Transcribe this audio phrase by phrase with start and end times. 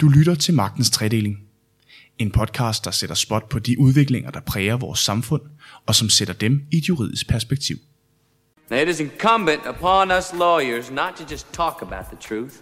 [0.00, 1.38] Du lytter til Magtens Tredeling.
[2.18, 5.42] En podcast, der sætter spot på de udviklinger, der præger vores samfund,
[5.86, 7.76] og som sætter dem i et juridisk perspektiv.
[8.70, 12.54] Now, it is incumbent upon us lawyers not to just talk about the truth,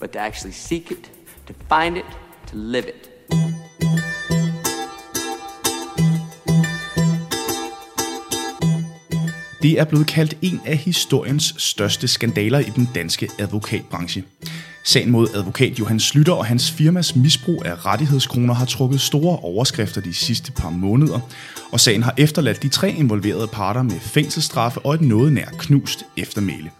[0.00, 1.12] but to actually seek it,
[1.46, 2.04] to find it,
[2.46, 3.10] to live it.
[9.62, 14.24] Det er blevet kaldt en af historiens største skandaler i den danske advokatbranche.
[14.86, 20.00] Sagen mod advokat Johan Slytter og hans firmas misbrug af rettighedskroner har trukket store overskrifter
[20.00, 21.20] de sidste par måneder,
[21.72, 26.04] og sagen har efterladt de tre involverede parter med fængselsstraffe og et noget nær knust
[26.16, 26.70] eftermæle.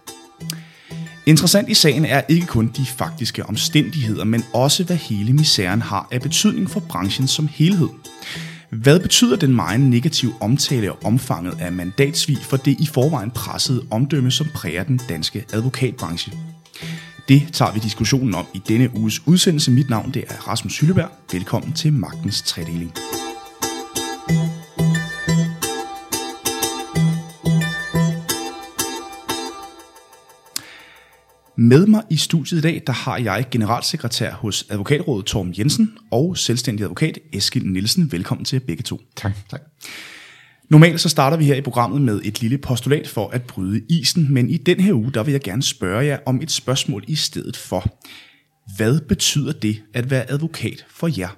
[1.25, 6.07] Interessant i sagen er ikke kun de faktiske omstændigheder, men også hvad hele misæren har
[6.11, 7.89] af betydning for branchen som helhed.
[8.69, 13.85] Hvad betyder den meget negative omtale og omfanget af mandatsvig for det i forvejen pressede
[13.91, 16.33] omdømme, som præger den danske advokatbranche?
[17.27, 19.71] Det tager vi diskussionen om i denne uges udsendelse.
[19.71, 21.09] Mit navn det er Rasmus Hylleberg.
[21.31, 22.93] Velkommen til Magtens Tredeling.
[31.55, 36.37] Med mig i studiet i dag, der har jeg generalsekretær hos Advokatrådet Torm Jensen og
[36.37, 38.11] selvstændig advokat Eskild Nielsen.
[38.11, 39.01] Velkommen til begge to.
[39.15, 39.31] Tak.
[39.49, 39.61] tak.
[40.69, 44.33] Normalt så starter vi her i programmet med et lille postulat for at bryde isen,
[44.33, 47.15] men i den her uge, der vil jeg gerne spørge jer om et spørgsmål i
[47.15, 47.85] stedet for.
[48.77, 51.37] Hvad betyder det at være advokat for jer?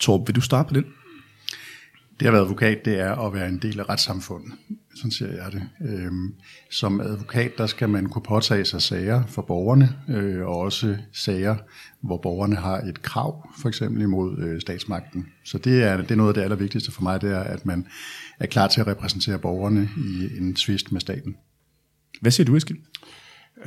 [0.00, 0.84] Torb, vil du starte på den?
[2.20, 4.52] Det at være advokat, det er at være en del af retssamfundet.
[4.94, 5.62] Sådan ser jeg det.
[5.88, 6.34] Øhm,
[6.70, 11.56] som advokat, der skal man kunne påtage sig sager for borgerne, øh, og også sager,
[12.00, 15.26] hvor borgerne har et krav, for eksempel imod øh, statsmagten.
[15.44, 17.86] Så det er, det er noget af det allervigtigste for mig, det er, at man
[18.38, 21.36] er klar til at repræsentere borgerne i en tvist med staten.
[22.20, 22.78] Hvad siger du, Eskild?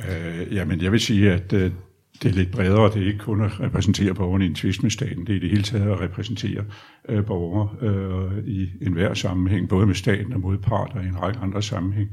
[0.08, 1.72] Øh, jamen, jeg vil sige, at øh,
[2.22, 2.90] det er lidt bredere.
[2.94, 5.26] Det er ikke kun at repræsentere borgerne i en tvist med staten.
[5.26, 6.64] Det er i det hele taget at repræsentere
[7.08, 11.62] øh, borgere øh, i enhver sammenhæng, både med staten og modparter i en række andre
[11.62, 12.08] sammenhæng.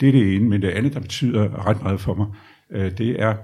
[0.00, 2.26] Det er det ene, men det andet, der betyder ret meget for mig,
[2.70, 3.34] øh, det er,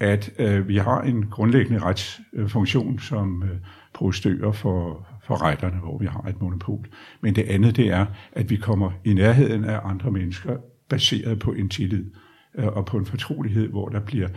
[0.00, 3.56] at øh, vi har en grundlæggende retsfunktion som øh,
[3.94, 6.86] prostører for, for retterne, hvor vi har et monopol.
[7.20, 10.56] Men det andet, det er, at vi kommer i nærheden af andre mennesker,
[10.88, 12.04] baseret på en tillid
[12.54, 14.28] øh, og på en fortrolighed, hvor der bliver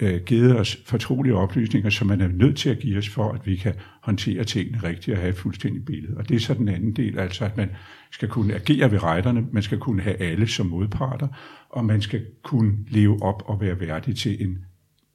[0.00, 3.46] Øh, givet os fortrolige oplysninger, som man er nødt til at give os for, at
[3.46, 6.16] vi kan håndtere tingene rigtigt og have et fuldstændigt billede.
[6.16, 7.70] Og det er så den anden del, altså at man
[8.10, 11.28] skal kunne agere ved retterne, man skal kunne have alle som modparter,
[11.70, 14.58] og man skal kunne leve op og være værdig til en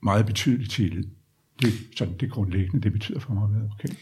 [0.04, 1.04] meget betydelig tillid.
[1.62, 3.96] Det er sådan det grundlæggende, det betyder for mig at være okay.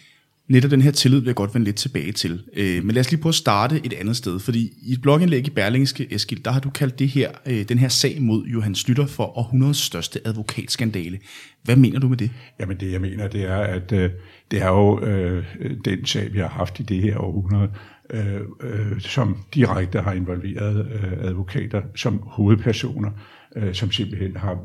[0.50, 2.44] Netop den her tillid vil jeg godt vende lidt tilbage til.
[2.54, 5.48] Øh, men lad os lige prøve at starte et andet sted, fordi i et blogindlæg
[5.48, 8.76] i Berlingske, Eskild, der har du kaldt det her, øh, den her sag mod Johan
[8.76, 11.20] Slytter for århundredes største advokatskandale.
[11.64, 12.32] Hvad mener du med det?
[12.60, 14.12] Jamen det jeg mener, det er, at øh,
[14.52, 15.46] det er jo øh,
[15.86, 17.70] den sag, vi har haft i det her århundrede,
[18.10, 23.12] øh, øh, som direkte har involveret øh, advokater som hovedpersoner,
[23.56, 24.58] øh, som simpelthen har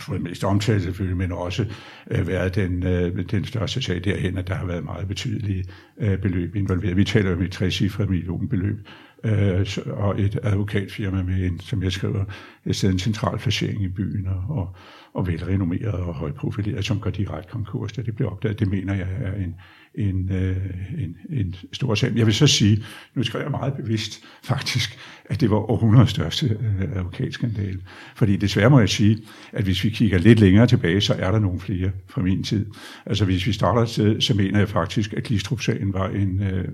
[0.00, 1.66] fået mest omtalt selvfølgelig, men også
[2.10, 5.64] øh, været den, øh, den største sag derhen, at der har været meget betydelige
[5.98, 6.96] øh, beløb involveret.
[6.96, 8.86] Vi taler om et trecifret millionbeløb,
[9.24, 12.24] øh, og et advokatfirma med en, som jeg skriver,
[12.66, 14.76] et sted en central placering i byen, og, og,
[15.14, 18.60] og velrenommeret og højprofileret, som går direkte konkurs, da det bliver opdaget.
[18.60, 19.54] Det mener jeg er en,
[19.94, 20.56] en, øh,
[20.98, 22.12] en, en stor sag.
[22.16, 26.46] Jeg vil så sige, nu skal jeg meget bevidst faktisk, at det var århundredes største
[26.46, 27.78] øh, advokatskandale.
[28.16, 29.18] Fordi desværre må jeg sige,
[29.52, 32.66] at hvis vi kigger lidt længere tilbage, så er der nogle flere fra min tid.
[33.06, 36.64] Altså hvis vi starter et sted, så mener jeg faktisk, at Glistrup-sagen var en, øh,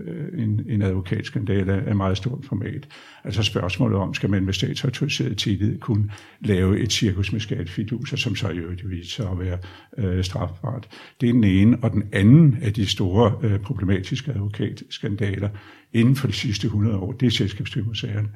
[0.42, 2.88] en, en advokatskandale af meget stort format.
[3.24, 8.36] Altså spørgsmålet om, skal man med statsautoriseret tillid kunne lave et cirkus med skattefiduser, som
[8.36, 9.58] så i øvrigt viser at være
[9.98, 10.88] øh, strafbart.
[11.20, 11.78] Det er den ene.
[11.82, 13.07] Og den anden af de store
[13.42, 15.48] øh, problematiske advokatskandaler
[15.92, 18.28] inden for de sidste 100 år, det er selskabsstyrmosagerne.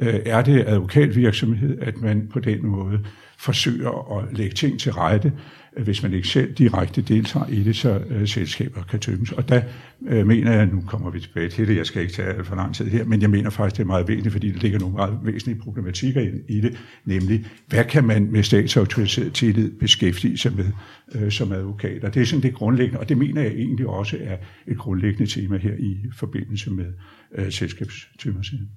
[0.00, 3.00] Øh, er det advokatvirksomhed, at man på den måde
[3.38, 5.32] forsøger at lægge ting til rette,
[5.76, 9.32] øh, hvis man ikke selv direkte deltager i det, så øh, selskaber kan tømmes.
[9.32, 9.62] Og der
[10.08, 12.74] øh, mener jeg, nu kommer vi tilbage til det, jeg skal ikke tage for lang
[12.74, 15.18] tid her, men jeg mener faktisk, det er meget væsentligt, fordi der ligger nogle meget
[15.22, 20.66] væsentlige problematikker i, i det, nemlig, hvad kan man med statsautoriseret tillid beskæftige sig med
[21.14, 22.04] øh, som advokat?
[22.04, 24.36] Og det er sådan det grundlæggende, og det mener jeg egentlig også er
[24.66, 26.86] et grundlæggende tema her i forbindelse med
[27.34, 28.68] øh, selskabstømmersiden.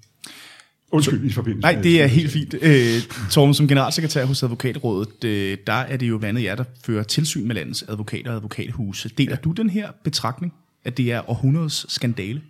[0.91, 2.55] Undskyld, i forbindelse Nej, det er helt fint.
[2.61, 3.01] Øh,
[3.31, 7.03] Torben, som generalsekretær hos Advokatrådet, øh, der er det jo blandt andet jer, der fører
[7.03, 9.09] tilsyn med landets advokater og advokathuse.
[9.09, 9.37] Deler ja.
[9.43, 10.53] du den her betragtning,
[10.85, 12.41] at det er århundredes skandale?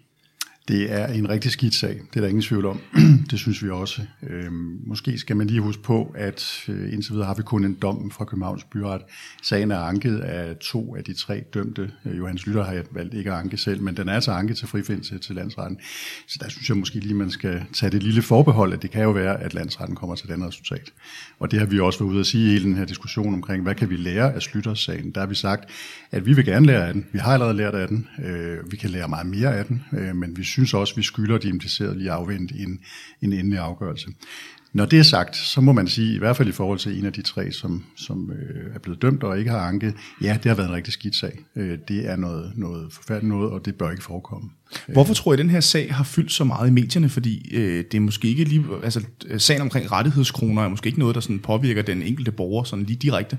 [0.67, 2.79] Det er en rigtig skidt sag, det er der ingen tvivl om.
[3.31, 4.01] det synes vi også.
[4.29, 7.73] Øhm, måske skal man lige huske på, at øh, indtil videre har vi kun en
[7.73, 9.01] dom fra Københavns Byret.
[9.43, 11.91] Sagen er anket af to af de tre dømte.
[12.05, 14.67] Øh, Johannes Lytter har valgt ikke at anke selv, men den er altså anket til
[14.67, 15.79] frifindelse til landsretten.
[16.27, 19.03] Så der synes jeg måske lige, man skal tage det lille forbehold, at det kan
[19.03, 20.93] jo være, at landsretten kommer til et andet resultat.
[21.39, 23.63] Og det har vi også været ude at sige i hele den her diskussion omkring,
[23.63, 25.11] hvad kan vi lære af Slytters sagen.
[25.11, 25.69] Der har vi sagt,
[26.11, 27.05] at vi vil gerne lære af den.
[27.11, 28.07] Vi har allerede lært af den.
[28.25, 31.03] Øh, vi kan lære meget mere af den, øh, men vi synes også, at vi
[31.03, 32.79] skylder de implicerede lige afvente en,
[33.21, 34.07] en endelig afgørelse.
[34.73, 37.05] Når det er sagt, så må man sige, i hvert fald i forhold til en
[37.05, 40.45] af de tre, som, som øh, er blevet dømt og ikke har anket, ja, det
[40.45, 41.39] har været en rigtig skidt sag.
[41.55, 44.49] Øh, det er noget, noget forfærdeligt noget, og det bør ikke forekomme.
[44.89, 44.93] Øh.
[44.93, 47.09] Hvorfor tror jeg, at den her sag har fyldt så meget i medierne?
[47.09, 50.99] Fordi øh, det er måske ikke lige, altså øh, sagen omkring rettighedskroner er måske ikke
[50.99, 53.37] noget, der sådan påvirker den enkelte borger sådan lige direkte.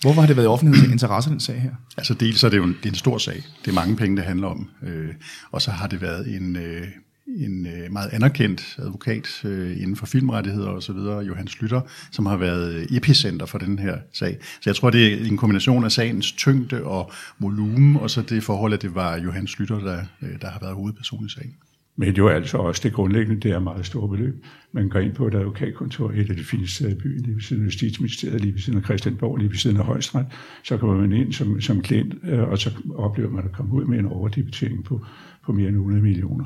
[0.00, 1.70] Hvorfor har det været i offentlighedens interesse, den sag her?
[1.96, 3.42] Altså dels er det jo en, det er en stor sag.
[3.64, 4.70] Det er mange penge, det handler om.
[4.82, 5.14] Øh,
[5.50, 6.86] og så har det været en, øh,
[7.26, 11.80] en øh, meget anerkendt advokat øh, inden for filmrettigheder og så videre, Johan Slytter,
[12.10, 14.38] som har været øh, epicenter for den her sag.
[14.42, 18.44] Så jeg tror, det er en kombination af sagens tyngde og volumen, og så det
[18.44, 21.54] forhold, at det var Johan Slytter, der, øh, der har været hovedperson i sagen.
[21.96, 24.44] Men jo altså også det grundlæggende, det er meget store beløb.
[24.72, 27.42] Man går ind på et advokatkontor, et af de fineste steder i byen, lige ved
[27.42, 30.26] siden af Justitsministeriet, lige ved siden af Christianborg, lige ved siden af Højstret.
[30.62, 33.84] Så kommer man ind som, som klient, øh, og så oplever man at komme ud
[33.84, 35.06] med en overdebitering på,
[35.46, 36.44] på mere end 100 millioner.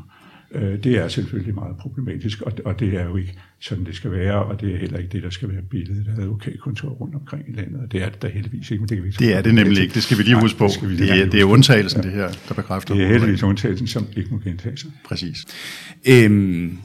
[0.53, 4.11] Øh, det er selvfølgelig meget problematisk, og, og det er jo ikke sådan, det skal
[4.11, 7.45] være, og det er heller ikke det, der skal være billedet af advokatkontor rundt omkring
[7.49, 8.81] i landet, og det er det der heldigvis ikke.
[8.81, 10.59] Men det, kan vi ikke det er det nemlig ikke, det skal vi lige huske
[10.59, 10.65] på.
[10.65, 12.09] Nej, det, det, er, det er undtagelsen, ja.
[12.09, 12.95] det her, der bekræfter.
[12.95, 14.91] Det er heldigvis undtagelsen, som ikke må gentage sig.
[15.05, 15.47] Præcis.
[16.09, 16.79] Øhm,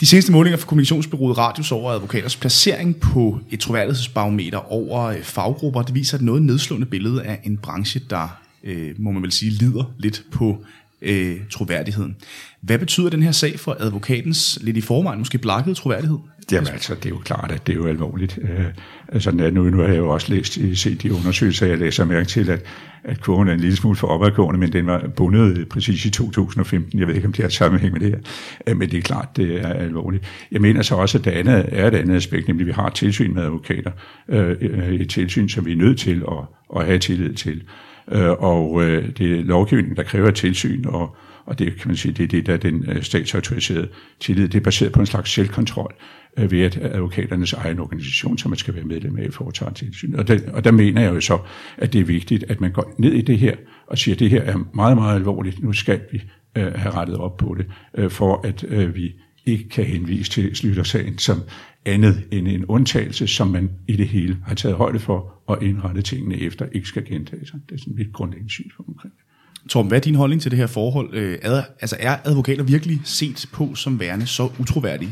[0.00, 5.82] de seneste målinger fra kommunikationsbyrået Radius over advokaters placering på et troværdighedsbarometer over øh, faggrupper,
[5.82, 9.50] det viser et noget nedslående billede af en branche, der, øh, må man vel sige,
[9.50, 10.64] lider lidt på
[11.02, 12.16] øh, troværdigheden.
[12.62, 16.18] Hvad betyder den her sag for advokatens lidt i forvejen måske blakkede troværdighed?
[16.52, 18.38] Jamen altså, det er jo klart, at det er jo alvorligt.
[18.42, 18.64] Øh,
[19.08, 22.28] altså, nu, nu har jeg jo også læst, øh, set de undersøgelser, jeg læser mærke
[22.28, 22.64] til, at,
[23.04, 26.10] at kurven er en lille smule for opadgående, men den var bundet øh, præcis i
[26.10, 26.98] 2015.
[26.98, 28.18] Jeg ved ikke, om det har sammenhæng med det her,
[28.66, 30.24] øh, men det er klart, det er alvorligt.
[30.52, 32.90] Jeg mener så også, at det andet er et andet aspekt, nemlig at vi har
[32.90, 33.90] tilsyn med advokater.
[34.28, 37.62] Øh, øh, et tilsyn, som vi er nødt til at, at have tillid til.
[38.12, 41.16] Øh, og øh, det er lovgivningen, der kræver tilsyn, og,
[41.46, 43.88] og det kan man sige, det er det, der er den øh, statsautoriserede
[44.20, 44.48] tillid.
[44.48, 45.94] Det er baseret på en slags selvkontrol
[46.38, 50.14] øh, ved at advokaternes egen organisation, som man skal være medlem af, foretager tilsyn.
[50.14, 51.38] Og det, og der mener jeg jo så,
[51.76, 54.30] at det er vigtigt, at man går ned i det her og siger, at det
[54.30, 55.62] her er meget, meget alvorligt.
[55.62, 56.22] Nu skal vi
[56.56, 59.14] øh, have rettet op på det, øh, for at øh, vi
[59.46, 61.40] ikke kan henvise til Slyttersagen som
[61.84, 66.04] andet end en undtagelse, som man i det hele har taget højde for og indrettet
[66.04, 67.60] tingene efter, ikke skal gentage sig.
[67.68, 69.22] Det er sådan mit grundlæggende synspunkt omkring det.
[69.68, 71.14] Torben, hvad er din holdning til det her forhold?
[71.14, 75.10] Øh, er, altså er advokater virkelig set på som værende så utroværdige?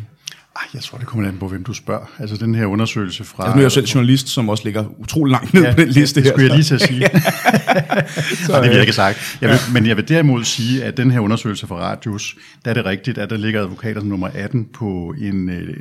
[0.74, 2.06] Jeg tror, det kommer an på, hvem du spørger.
[2.18, 3.42] Altså den her undersøgelse fra...
[3.42, 5.88] Altså, nu er jeg selv journalist, som også ligger utrolig langt ned ja, på den
[5.88, 6.22] liste her.
[6.22, 7.00] det skulle jeg lige til at sige.
[8.46, 9.38] så, det vil jeg ikke sagt.
[9.40, 9.72] Jeg vil, ja.
[9.72, 13.18] Men jeg vil derimod sige, at den her undersøgelse fra Radius, der er det rigtigt,
[13.18, 15.76] at der ligger advokater som nummer 18 på en, øh,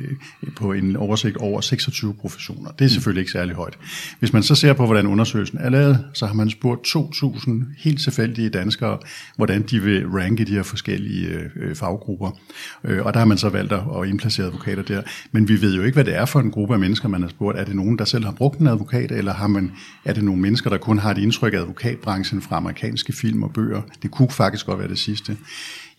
[0.56, 2.70] på en oversigt over 26 professioner.
[2.70, 3.78] Det er selvfølgelig ikke særlig højt.
[4.18, 8.02] Hvis man så ser på, hvordan undersøgelsen er lavet, så har man spurgt 2.000 helt
[8.02, 8.98] tilfældige danskere,
[9.36, 12.38] hvordan de vil ranke de her forskellige øh, faggrupper.
[12.84, 15.02] Øh, og der har man så valgt at indplacere advokater advokater der.
[15.32, 17.28] Men vi ved jo ikke, hvad det er for en gruppe af mennesker, man har
[17.28, 17.58] spurgt.
[17.58, 19.72] Er det nogen, der selv har brugt en advokat, eller har man,
[20.04, 23.52] er det nogle mennesker, der kun har et indtryk af advokatbranchen fra amerikanske film og
[23.52, 23.82] bøger?
[24.02, 25.36] Det kunne faktisk godt være det sidste.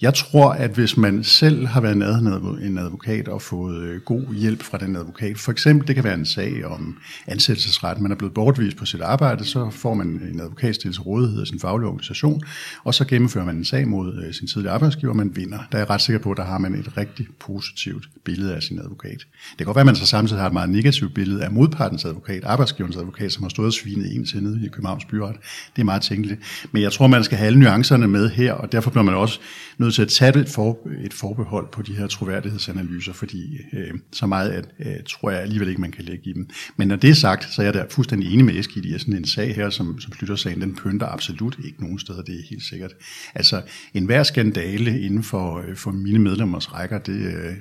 [0.02, 4.36] Jeg tror, at hvis man selv har været nærheden en advokat og fået øh, god
[4.36, 8.16] hjælp fra den advokat, for eksempel det kan være en sag om ansættelsesret, man er
[8.16, 11.60] blevet bortvist på sit arbejde, så får man en advokat stillet til rådighed af sin
[11.60, 12.42] faglige organisation,
[12.84, 15.58] og så gennemfører man en sag mod øh, sin tidligere arbejdsgiver, og man vinder.
[15.72, 18.64] Der er jeg ret sikker på, at der har man et rigtig positivt billede af
[18.64, 19.20] sin advokat.
[19.50, 22.06] Det kan godt være, at man så samtidig har et meget negativt billede af modpartens
[22.06, 25.36] advokat, arbejdsgiverens advokat, som har stået og svinet en til nede i Københavns Byret.
[25.76, 26.68] Det er meget tænkeligt.
[26.72, 29.40] Men jeg tror, man skal have alle nuancerne med her, og derfor bliver man også
[29.78, 34.26] nødt til at tage et, for, et forbehold på de her troværdighedsanalyser, fordi øh, så
[34.26, 36.50] meget at, øh, tror jeg alligevel ikke, man kan lægge i dem.
[36.78, 39.02] Men når det er sagt, så er jeg da fuldstændig enig med Eskild i, at
[39.02, 42.44] sådan en sag her, som, som Slytter-sagen, den pynter absolut ikke nogen steder, det er
[42.50, 42.92] helt sikkert.
[43.36, 43.62] Altså,
[43.94, 47.54] enhver skandale inden for, øh, for mine medlemmers rækker, det, øh,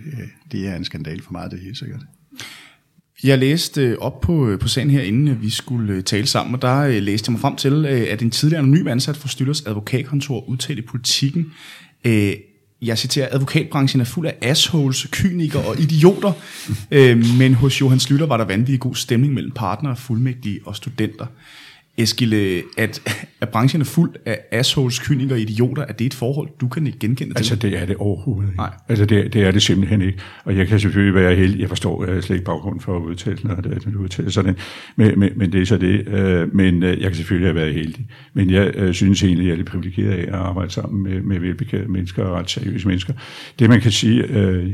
[0.53, 2.01] det er en skandal for mig, det er helt sikkert.
[3.23, 6.55] Jeg læste øh, op på, øh, på sagen her, inden øh, vi skulle tale sammen,
[6.55, 10.49] og der læste jeg mig frem til, at en tidligere anonym ansat for Styllers advokatkontor
[10.49, 11.53] udtalte i politikken,
[12.09, 12.33] Øh,
[12.83, 16.33] jeg citerer, advokatbranchen er fuld af assholes, kynikere og idioter,
[16.91, 21.27] øh, men hos Johan Slytter var der vanvittig god stemning mellem partnere, fuldmægtige og studenter.
[21.99, 26.49] Eskil, at, at branchen er fuld af assholes, kynikere og idioter, er det et forhold,
[26.61, 27.39] du kan ikke genkende til?
[27.39, 28.57] Altså, det er det overhovedet ikke.
[28.57, 28.71] Nej.
[28.89, 30.19] Altså, det, det er det simpelthen ikke.
[30.45, 31.61] Og jeg kan selvfølgelig være heldig.
[31.61, 34.57] Jeg forstår jeg slet ikke baggrund for at udtale, når det, du udtaler sådan.
[34.97, 36.09] Men, men, men det er så det.
[36.09, 38.07] Øh, men øh, jeg kan selvfølgelig have været heldig.
[38.35, 41.41] Men jeg øh, synes egentlig, jeg er lidt privilegeret af at arbejde sammen med, med
[41.41, 43.13] velbekendte mennesker og ret seriøse mennesker.
[43.59, 44.25] Det, man kan sige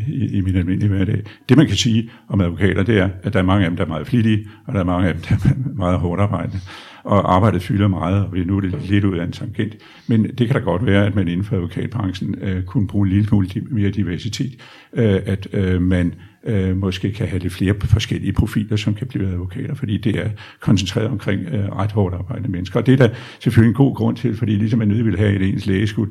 [0.08, 3.38] i, i min almindelige hverdag, det, man kan sige om advokater, det er, at der
[3.38, 5.34] er mange af dem, der er meget flittige, og der er mange af dem, der
[5.34, 6.60] er meget hårdt arbejdende
[7.04, 9.76] og arbejdet fylder meget, og nu er det lidt ud af en tangent.
[10.06, 13.12] Men det kan da godt være, at man inden for advokatbranchen øh, kunne bruge en
[13.12, 14.52] lille smule mere diversitet,
[14.92, 16.14] øh, at øh, man
[16.46, 20.30] øh, måske kan have lidt flere forskellige profiler, som kan blive advokater, fordi det er
[20.60, 22.80] koncentreret omkring øh, ret hårdt arbejdende mennesker.
[22.80, 25.34] Og det er der selvfølgelig en god grund til, fordi ligesom man nødt vil have
[25.34, 26.06] et ens lægeskud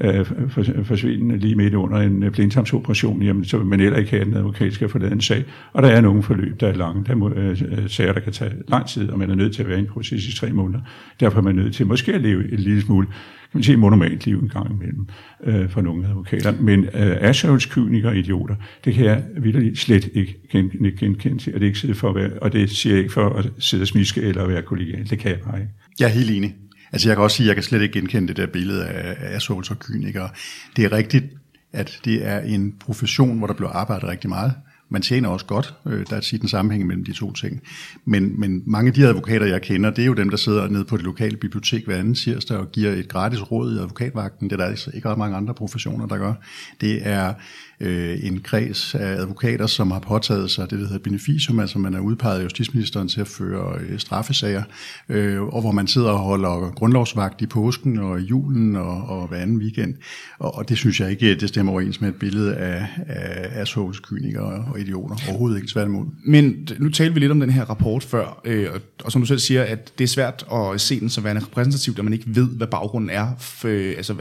[0.00, 4.10] øh, for, forsvinde lige midt under en øh, blindtarmsoperation, jamen så vil man heller ikke
[4.10, 5.44] have, at en advokat skal forlade en sag.
[5.72, 7.04] Og der er nogle forløb, der er lange.
[7.04, 9.62] Der er øh, øh, sager, der kan tage lang tid, og man er nødt til
[9.62, 10.80] at være i en proces i tre måneder.
[11.20, 13.06] Derfor er man nødt til måske at leve et lille smule
[13.54, 15.06] man sige, monomalt liv en gang imellem
[15.44, 16.52] øh, for nogle advokater.
[16.60, 21.60] Men øh, assholes, og idioter, det kan jeg vildt slet ikke genkende gen, til, og
[21.60, 23.88] det, ikke sidde for at være, og det siger jeg ikke for at sidde og
[23.88, 25.10] smiske eller være kollegial.
[25.10, 25.72] Det kan jeg bare ikke.
[26.00, 26.54] Jeg er helt enig.
[26.92, 29.34] Altså jeg kan også sige, at jeg kan slet ikke genkende det der billede af
[29.34, 30.28] assholes og kynikere.
[30.76, 31.24] Det er rigtigt,
[31.72, 34.52] at det er en profession, hvor der bliver arbejdet rigtig meget.
[34.90, 35.74] Man tjener også godt.
[35.86, 37.60] Øh, der er tit en sammenhæng mellem de to ting.
[38.04, 40.84] Men, men mange af de advokater, jeg kender, det er jo dem, der sidder nede
[40.84, 44.50] på det lokale bibliotek hver anden tirsdag og giver et gratis råd i advokatvagten.
[44.50, 46.34] Det er der altså ikke ret mange andre professioner, der gør.
[46.80, 47.34] Det er
[47.80, 51.94] øh, en kreds af advokater, som har påtaget sig det, der hedder beneficium, altså man
[51.94, 54.62] er udpeget af justitsministeren til at føre øh, straffesager,
[55.08, 59.28] øh, og hvor man sidder og holder grundlovsvagt i påsken og i julen og, og
[59.28, 59.94] hver anden weekend.
[60.38, 64.00] Og, og det synes jeg ikke, det stemmer overens med et billede af, af assholes,
[64.00, 65.16] kynikere og idioter.
[65.28, 66.06] Overhovedet ikke tværtimod.
[66.24, 69.26] Men nu talte vi lidt om den her rapport før, øh, og, og som du
[69.26, 72.24] selv siger, at det er svært at se den som værende repræsentativ, da man ikke
[72.26, 74.14] ved, hvad baggrunden er, for, altså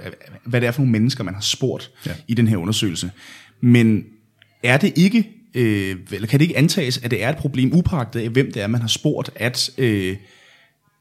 [0.44, 2.12] hvad det er for nogle mennesker, man har spurgt ja.
[2.28, 3.12] i den her undersøgelse.
[3.62, 4.04] Men
[4.64, 8.20] er det ikke, øh, eller kan det ikke antages, at det er et problem upagtet
[8.20, 10.18] af, hvem det er, man har spurgt, at øh,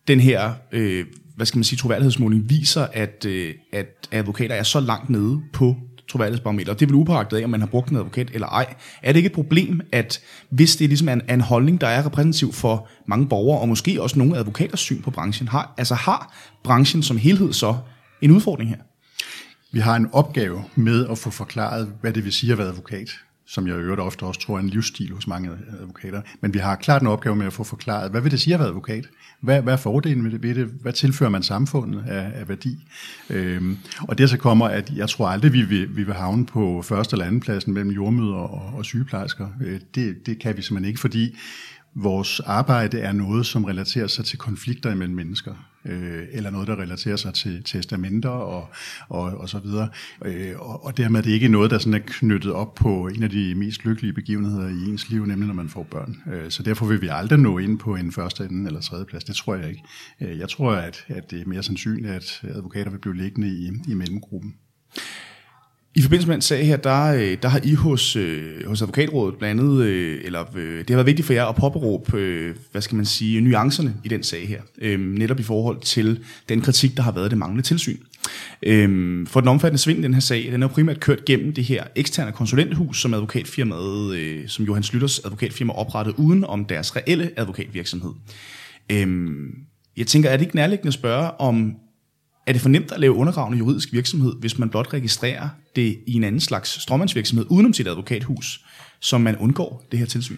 [0.09, 4.81] den her, øh, hvad skal man sige, troværdighedsmåling viser, at, øh, at advokater er så
[4.81, 5.77] langt nede på
[6.09, 8.75] troværdighedsbarometer, og det er vel af, om man har brugt en advokat eller ej.
[9.03, 10.21] Er det ikke et problem, at
[10.51, 14.03] hvis det ligesom er en, en holdning, der er repræsentativ for mange borgere, og måske
[14.03, 16.35] også nogle advokaters syn på branchen, har, altså har
[16.65, 17.77] branchen som helhed så
[18.23, 18.79] en udfordring her?
[19.73, 23.11] Vi har en opgave med at få forklaret, hvad det vil sige at være advokat,
[23.47, 26.23] som jeg i øvrigt ofte også tror er en livsstil hos mange advokater.
[26.41, 28.61] Men vi har klart en opgave med at få forklaret, hvad vil det sige at
[28.61, 29.07] være advokat?
[29.41, 30.67] Hvad, hvad er fordelen ved det, ved det?
[30.67, 32.89] Hvad tilfører man samfundet af, af værdi?
[33.31, 36.83] Øhm, og det så kommer, at jeg tror aldrig, vi vil, vi vil havne på
[36.83, 39.49] første eller anden pladsen mellem jordmøder og, og sygeplejersker.
[39.65, 41.37] Øh, det, det kan vi simpelthen ikke, fordi
[41.95, 45.55] vores arbejde er noget, som relaterer sig til konflikter imellem mennesker,
[45.89, 48.69] øh, eller noget, der relaterer sig til testamenter og,
[49.09, 49.89] og, og så videre.
[50.25, 53.23] Øh, og, og dermed er det ikke noget, der sådan er knyttet op på en
[53.23, 56.17] af de mest lykkelige begivenheder i ens liv, nemlig når man får børn.
[56.33, 59.25] Øh, så derfor vil vi aldrig nå ind på en første, anden eller tredje plads.
[59.25, 59.83] Det tror jeg ikke.
[60.21, 63.71] Øh, jeg tror, at, at det er mere sandsynligt, at advokater vil blive liggende i,
[63.89, 64.55] i mellemgruppen.
[65.97, 69.39] I forbindelse med den sag her, der, øh, der har I hos, øh, hos advokatrådet
[69.39, 73.05] blandt andet, øh, eller det har været vigtigt for jer at påberåbe, hvad skal man
[73.05, 74.61] sige, nuancerne i den sag her.
[74.79, 77.99] Øh, netop i forhold til den kritik, der har været det manglende tilsyn.
[78.63, 81.65] Øh, for den omfattende svindel den her sag, den er jo primært kørt gennem det
[81.65, 87.31] her eksterne konsulenthus, som advokatfirmaet, øh, som Johan Slytters advokatfirma oprettede uden om deres reelle
[87.37, 88.13] advokatvirksomhed.
[88.93, 89.07] Øh,
[89.97, 91.77] jeg tænker, er det ikke nærliggende at spørge, om
[92.47, 96.13] er det for nemt at lave undergravende juridisk virksomhed, hvis man blot registrerer det i
[96.13, 98.65] en anden slags stråmandsvirksomhed udenom sit advokathus,
[99.01, 100.37] som man undgår det her tilsyn?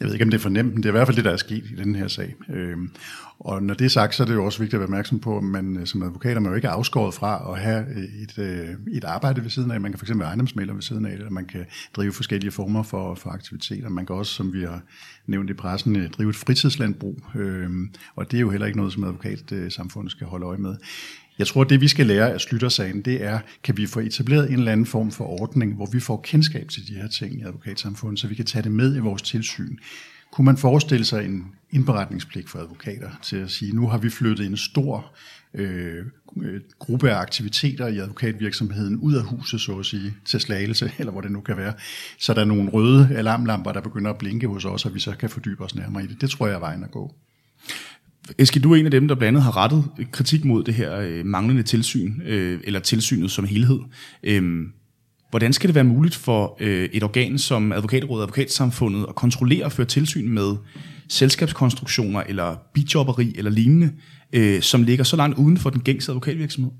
[0.00, 1.30] Jeg ved ikke, om det er fornemt, men det er i hvert fald det, der
[1.30, 2.34] er sket i den her sag.
[2.48, 2.90] Øhm,
[3.38, 5.36] og når det er sagt, så er det jo også vigtigt at være opmærksom på,
[5.36, 8.38] at man øh, som advokat er man jo ikke afskåret fra at have øh, et,
[8.38, 9.80] øh, et arbejde ved siden af.
[9.80, 11.64] Man kan fx være ejendomsmælder ved siden af, eller man kan
[11.96, 13.88] drive forskellige former for, for aktiviteter.
[13.88, 14.82] Man kan også, som vi har
[15.26, 17.18] nævnt i pressen, drive et fritidslandbrug.
[17.34, 20.76] Øhm, og det er jo heller ikke noget, som advokatsamfundet skal holde øje med.
[21.42, 24.58] Jeg tror, det vi skal lære af Slyttersagen, det er, kan vi få etableret en
[24.58, 28.20] eller anden form for ordning, hvor vi får kendskab til de her ting i advokatsamfundet,
[28.20, 29.76] så vi kan tage det med i vores tilsyn.
[30.32, 34.46] Kunne man forestille sig en indberetningspligt for advokater til at sige, nu har vi flyttet
[34.46, 35.14] en stor
[35.54, 36.04] øh,
[36.42, 41.12] øh gruppe af aktiviteter i advokatvirksomheden ud af huset, så at sige, til slagelse, eller
[41.12, 41.72] hvor det nu kan være,
[42.18, 45.16] så der er nogle røde alarmlamper, der begynder at blinke hos os, og vi så
[45.16, 46.20] kan fordybe os nærmere i det.
[46.20, 47.14] Det tror jeg er vejen at gå.
[48.38, 50.98] Eske, du er en af dem, der blandt andet har rettet kritik mod det her
[51.00, 53.78] øh, manglende tilsyn, øh, eller tilsynet som helhed.
[54.22, 54.62] Øh,
[55.30, 59.64] hvordan skal det være muligt for øh, et organ som Advokatrådet og Advokatsamfundet at kontrollere
[59.64, 60.56] og føre tilsyn med
[61.08, 63.92] selskabskonstruktioner eller bijobberi eller lignende,
[64.32, 66.72] øh, som ligger så langt uden for den gængse advokatvirksomhed?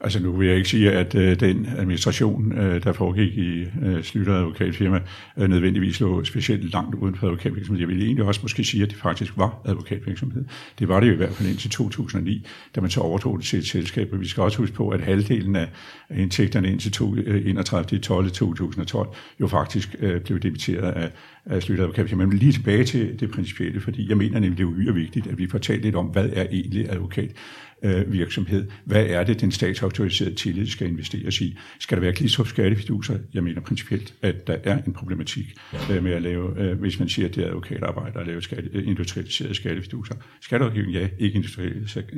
[0.00, 4.02] Altså nu vil jeg ikke sige, at øh, den administration, øh, der foregik i øh,
[4.02, 5.00] Slytter advokatfirma,
[5.38, 7.80] øh, nødvendigvis lå specielt langt uden for advokatvirksomhed.
[7.80, 10.44] Jeg vil egentlig også måske sige, at det faktisk var advokatvirksomhed.
[10.78, 13.58] Det var det jo i hvert fald indtil 2009, da man så overtog det til
[13.58, 14.08] et selskab.
[14.12, 15.68] Og vi skal også huske på, at halvdelen af
[16.10, 16.92] indtægterne indtil
[17.46, 17.98] 31.
[17.98, 18.30] 12.
[18.30, 19.08] 2012
[19.40, 21.10] jo faktisk øh, blev debiteret af,
[21.46, 22.26] af Slytter advokatfirma.
[22.26, 25.38] Men lige tilbage til det principielle, fordi jeg mener nemlig, det er uhyre vigtigt, at
[25.38, 27.30] vi får talt lidt om, hvad er egentlig advokat
[27.82, 28.66] øh, virksomhed.
[28.84, 31.56] Hvad er det, den statsautoriserede tillid skal investeres i?
[31.80, 33.18] Skal der være Glistrup skattefiduser?
[33.34, 35.54] Jeg mener principielt, at der er en problematik
[35.90, 38.84] øh, med at lave, øh, hvis man siger, at det er advokatarbejde at lave skatte,
[38.84, 40.14] industrialiserede skattefiduser.
[40.40, 41.42] Skatterådgivning, ja, ikke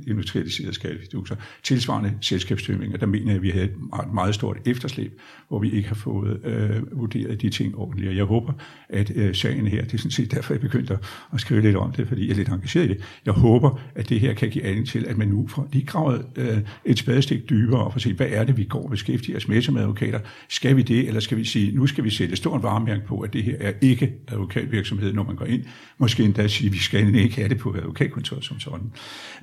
[0.07, 1.37] industrialiserede skattefiduser.
[1.63, 3.75] Tilsvarende selskabstømninger, der mener jeg, at vi havde et
[4.15, 8.09] meget stort efterslæb, hvor vi ikke har fået øh, vurderet de ting ordentligt.
[8.09, 8.53] Og jeg håber,
[8.89, 10.99] at øh, sagen her, det er sådan set derfor, jeg begyndte
[11.35, 13.03] at skrive lidt om det, fordi jeg er lidt engageret i det.
[13.27, 16.27] Jeg håber, at det her kan give anledning til, at man nu for lige gravet
[16.37, 19.37] øh, et spadestik dybere og for at se, hvad er det, vi går og beskæftiger
[19.37, 20.21] os med som advokater?
[20.49, 23.33] Skal vi det, eller skal vi sige, nu skal vi sætte stort varemærke på, at
[23.33, 25.63] det her er ikke advokatvirksomhed, når man går ind.
[25.99, 28.93] Måske endda sige, at vi skal ikke have det på advokatkontoret som sådan.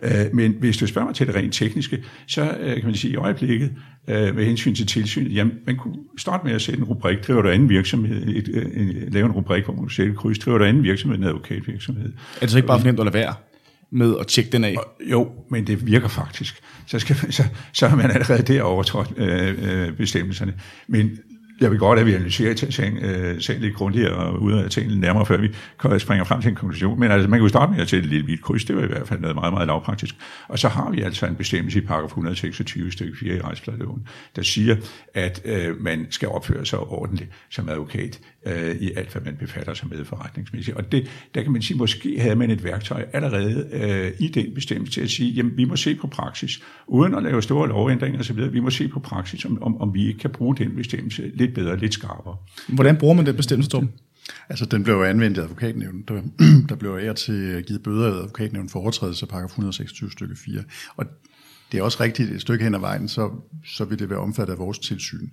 [0.04, 3.14] Øh, men hvis du spørger mig til det rent tekniske, så øh, kan man sige,
[3.14, 3.72] i øjeblikket,
[4.08, 7.42] øh, med hensyn til tilsynet, jamen, man kunne starte med at sætte en rubrik, driver
[7.42, 10.58] du anden virksomhed, et, øh, lave en rubrik, hvor man kunne sætte et kryds, driver
[10.58, 12.14] du anden virksomhed, en advokatvirksomhed.
[12.36, 13.34] Er det så ikke bare for nemt at lade være?
[13.92, 14.76] Med at tjekke den af.
[15.12, 16.62] Jo, men det virker faktisk.
[16.88, 20.54] Så, skal, så, så har man allerede der overtrådt øh, øh, bestemmelserne.
[20.88, 21.18] Men
[21.62, 25.00] jeg vil godt, at vi analyserer sagen, øh, sagen lidt grundigere og ud af tingene
[25.00, 25.50] nærmere, før vi
[26.00, 27.00] springer frem til en konklusion.
[27.00, 28.66] Men altså, man kan jo starte med at sætte et lille hvidt kryds.
[28.66, 30.16] Det var i hvert fald noget meget, meget lavpraktisk.
[30.48, 34.42] Og så har vi altså en bestemmelse i paragraf 126 stykke 4 i rejspladeloven, der
[34.42, 34.76] siger,
[35.14, 39.74] at øh, man skal opføre sig ordentligt som advokat øh, i alt, hvad man befatter
[39.74, 40.78] sig med forretningsmæssigt.
[40.78, 44.54] Og det, der kan man sige, måske havde man et værktøj allerede øh, i den
[44.54, 48.20] bestemmelse til at sige, jamen vi må se på praksis, uden at lave store lovændringer
[48.20, 51.32] osv., vi må se på praksis, om, om, om vi ikke kan bruge den bestemmelse
[51.34, 52.38] lidt bedre, lidt skarpere.
[52.68, 53.92] Hvordan bruger man den bestemmelse, Torben?
[54.50, 56.10] Altså, den blev jo anvendt i advokatnævnet.
[56.10, 56.22] Der,
[56.70, 60.64] der blev af til givet bøder af advokatnævnet for overtrædelse af paragraf 126 stykke 4.
[60.96, 61.06] Og
[61.72, 63.32] det er også rigtigt, et stykke hen ad vejen, så,
[63.66, 65.30] så vil det være omfattet af vores tilsyn.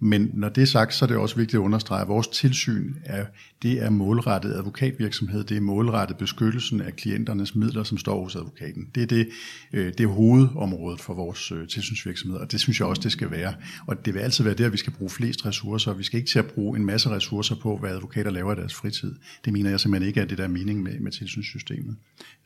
[0.00, 2.94] Men når det er sagt, så er det også vigtigt at understrege, at vores tilsyn
[3.04, 3.24] er,
[3.62, 8.88] det er målrettet advokatvirksomhed, det er målrettet beskyttelsen af klienternes midler, som står hos advokaten.
[8.94, 9.28] Det er, det,
[9.72, 13.30] øh, det er hovedområdet for vores øh, tilsynsvirksomhed, og det synes jeg også, det skal
[13.30, 13.54] være.
[13.86, 16.38] Og det vil altid være der, vi skal bruge flest ressourcer, vi skal ikke til
[16.38, 19.14] at bruge en masse ressourcer på, hvad advokater laver i deres fritid.
[19.44, 21.96] Det mener jeg simpelthen ikke er det, der er mening med, med tilsynssystemet.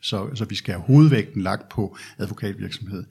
[0.01, 3.03] Så, så vi skal have hovedvægten lagt på advokatvirksomhed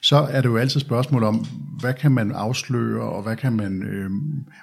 [0.00, 1.46] så er det jo altid spørgsmål om,
[1.80, 4.10] hvad kan man afsløre, og hvad kan man øh,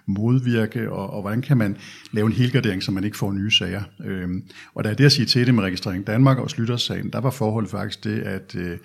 [0.06, 1.78] modvirke, og, og hvordan kan man
[2.12, 3.82] lave en helgardering, så man ikke får nye sager.
[4.06, 4.30] Øh,
[4.74, 7.30] og da er det at sige til det med Registrering Danmark og Slyttersagen, der var
[7.30, 8.78] forholdet faktisk det, at øh,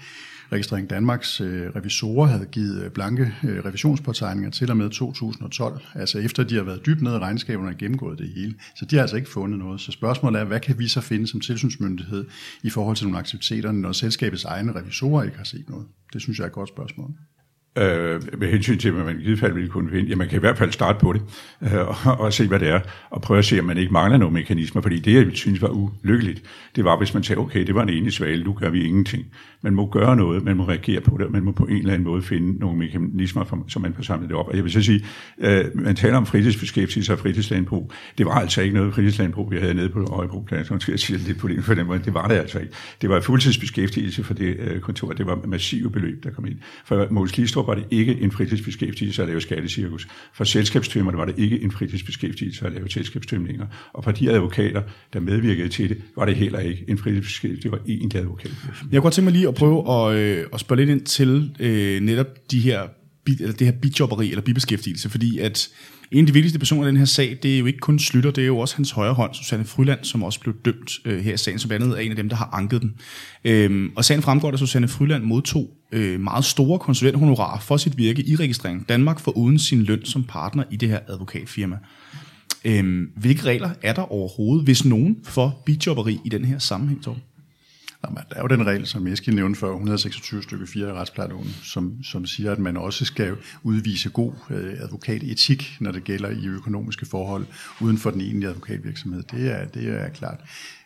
[0.52, 6.18] Registrering Danmarks øh, revisorer havde givet øh, blanke øh, revisionspåtegninger til og med 2012, altså
[6.18, 8.54] efter de har været dybt nede i regnskaberne og gennemgået det hele.
[8.76, 9.80] Så de har altså ikke fundet noget.
[9.80, 12.24] Så spørgsmålet er, hvad kan vi så finde som tilsynsmyndighed
[12.62, 15.86] i forhold til nogle aktiviteter, når selskabets egne revisorer ikke har set noget?
[16.12, 17.14] Det synes jeg er et godt spørgsmål
[17.76, 20.08] øh, med hensyn til, hvad man i givet fald ville kunne finde.
[20.08, 21.22] Ja, man kan i hvert fald starte på det,
[21.62, 22.80] øh, og, og se, hvad det er,
[23.10, 25.68] og prøve at se, om man ikke mangler nogle mekanismer, fordi det, jeg synes var
[25.68, 26.42] ulykkeligt,
[26.76, 29.26] det var, hvis man sagde, okay, det var en enig svale, nu gør vi ingenting.
[29.62, 32.08] Man må gøre noget, man må reagere på det, man må på en eller anden
[32.08, 34.48] måde finde nogle mekanismer, for, så man får samlet det op.
[34.48, 35.04] Og jeg vil så sige,
[35.38, 37.92] øh, man taler om fritidsbeskæftigelse og fritidslandbrug.
[38.18, 41.18] Det var altså ikke noget fritidslandbrug, vi havde nede på Øjebro så skal jeg sige
[41.18, 41.98] lidt på det, for den måde.
[42.04, 42.72] Det var det altså ikke.
[43.02, 45.12] Det var fuldtidsbeskæftigelse for det øh, kontor.
[45.12, 46.56] Det var massive beløb, der kom ind.
[46.84, 47.32] For Måns
[47.62, 50.08] Glistrup var det ikke en fritidsbeskæftigelse at lave skattecirkus.
[50.34, 53.66] For selskabstømmerne var det ikke en fritidsbeskæftigelse at lave selskabstømninger.
[53.92, 57.62] Og for de advokater, der medvirkede til det, var det heller ikke en fritidsbeskæftigelse.
[57.62, 58.50] Det var egentlig advokat.
[58.50, 61.56] Jeg kunne godt tænke mig lige at prøve at, øh, at spørge lidt ind til
[61.60, 62.82] øh, netop de her,
[63.26, 65.68] eller det her bijobberi eller bibeskæftigelse, fordi at
[66.12, 68.30] en af de vigtigste personer i den her sag, det er jo ikke kun Slytter,
[68.30, 71.34] det er jo også hans højre hånd, Susanne Fryland, som også blev dømt øh, her
[71.34, 72.94] i sagen, som blandt andet er en af dem, der har anket den.
[73.44, 78.22] Øhm, og sagen fremgår, at Susanne Fryland modtog øh, meget store konsulenthonorarer for sit virke
[78.22, 81.78] i registrering Danmark for uden sin løn som partner i det her advokatfirma.
[82.64, 87.22] Øhm, hvilke regler er der overhovedet, hvis nogen, for bijobberi i den her sammenhæng, Torben?
[88.04, 91.48] Jamen, der er jo den regel, som Eskild nævnte før, 126 stykke 4 i retsplejeloven,
[91.62, 96.46] som, som siger, at man også skal udvise god øh, advokatetik, når det gælder i
[96.46, 97.46] økonomiske forhold
[97.80, 99.22] uden for den egentlige advokatvirksomhed.
[99.22, 100.40] Det er, det er klart.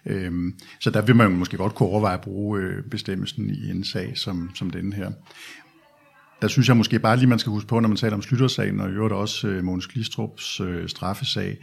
[0.06, 3.70] Øhm, så der vil man jo måske godt kunne overveje at bruge øh, bestemmelsen i
[3.70, 5.10] en sag som, som denne her.
[6.42, 8.80] Der synes jeg måske bare lige, man skal huske på, når man taler om Slyttersagen,
[8.80, 11.56] og i øvrigt også øh, Mogens Glistrups øh, straffesag,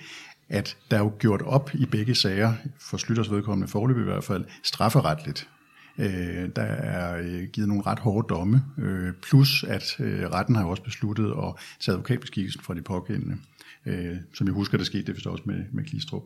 [0.54, 4.24] at der er jo gjort op i begge sager, for Slytters vedkommende forløb i hvert
[4.24, 5.50] fald, strafferetligt.
[5.98, 10.64] Øh, der er øh, givet nogle ret hårde domme, øh, plus at øh, retten har
[10.64, 13.38] jo også besluttet at tage advokatbeskikkelsen fra de pågældende.
[13.86, 16.24] Øh, som jeg husker, der skete det vist også med, med Klistrup.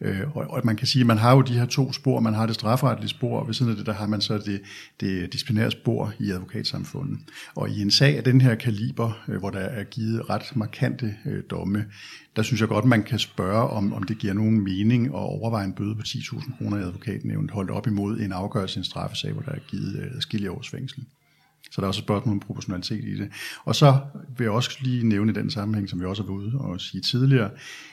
[0.00, 2.20] Øh, og, og man kan sige, at man har jo de her to spor.
[2.20, 4.60] Man har det strafferetlige spor, og ved siden af det, der har man så det,
[5.00, 7.18] det disciplinære spor i advokatsamfundet.
[7.54, 11.16] Og i en sag af den her kaliber, øh, hvor der er givet ret markante
[11.26, 11.84] øh, domme,
[12.36, 15.64] der synes jeg godt, man kan spørge, om, om det giver nogen mening at overveje
[15.64, 19.32] en bøde på 10.000 kroner i advokatnævnet, holdt op imod en afgørelse i en straffesag,
[19.32, 20.10] hvor der er givet
[20.42, 21.04] øh, års fængsel.
[21.72, 23.28] Så der er også et spørgsmål om proportionalitet i det.
[23.64, 23.98] Og så
[24.36, 26.80] vil jeg også lige nævne i den sammenhæng, som vi også har været ude og
[26.80, 27.50] sige tidligere,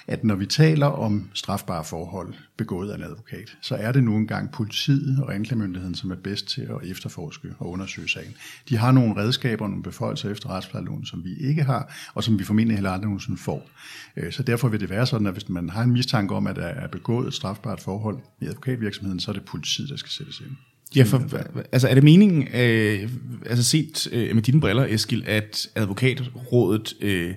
[0.08, 4.16] at når vi taler om strafbare forhold begået af en advokat, så er det nu
[4.16, 8.36] engang politiet og anklagemyndigheden, som er bedst til at efterforske og undersøge sagen.
[8.70, 12.40] De har nogle redskaber og nogle beføjelser efter retsplejeloven, som vi ikke har, og som
[12.40, 13.70] vi formentlig heller aldrig nogensinde får.
[14.18, 16.56] Øh, så derfor vil det være sådan, at hvis man har en mistanke om, at
[16.56, 20.40] der er begået et strafbart forhold i advokatvirksomheden, så er det politiet, der skal sættes
[20.40, 20.56] ind.
[20.96, 21.24] Ja, for,
[21.72, 23.10] altså er det meningen, øh,
[23.46, 27.34] altså set øh, med dine briller, Eskil, at advokatrådet øh,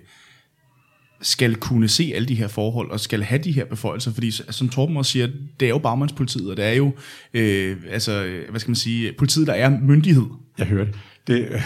[1.23, 4.69] skal kunne se alle de her forhold, og skal have de her beføjelser, fordi som
[4.69, 5.29] Torben også siger,
[5.61, 6.93] det er jo bagmandspolitiet, og det er jo,
[7.35, 10.25] øh, altså, hvad skal man sige, politiet, der er myndighed.
[10.59, 10.95] Jeg hører det.
[11.27, 11.49] det.
[11.51, 11.61] Øh,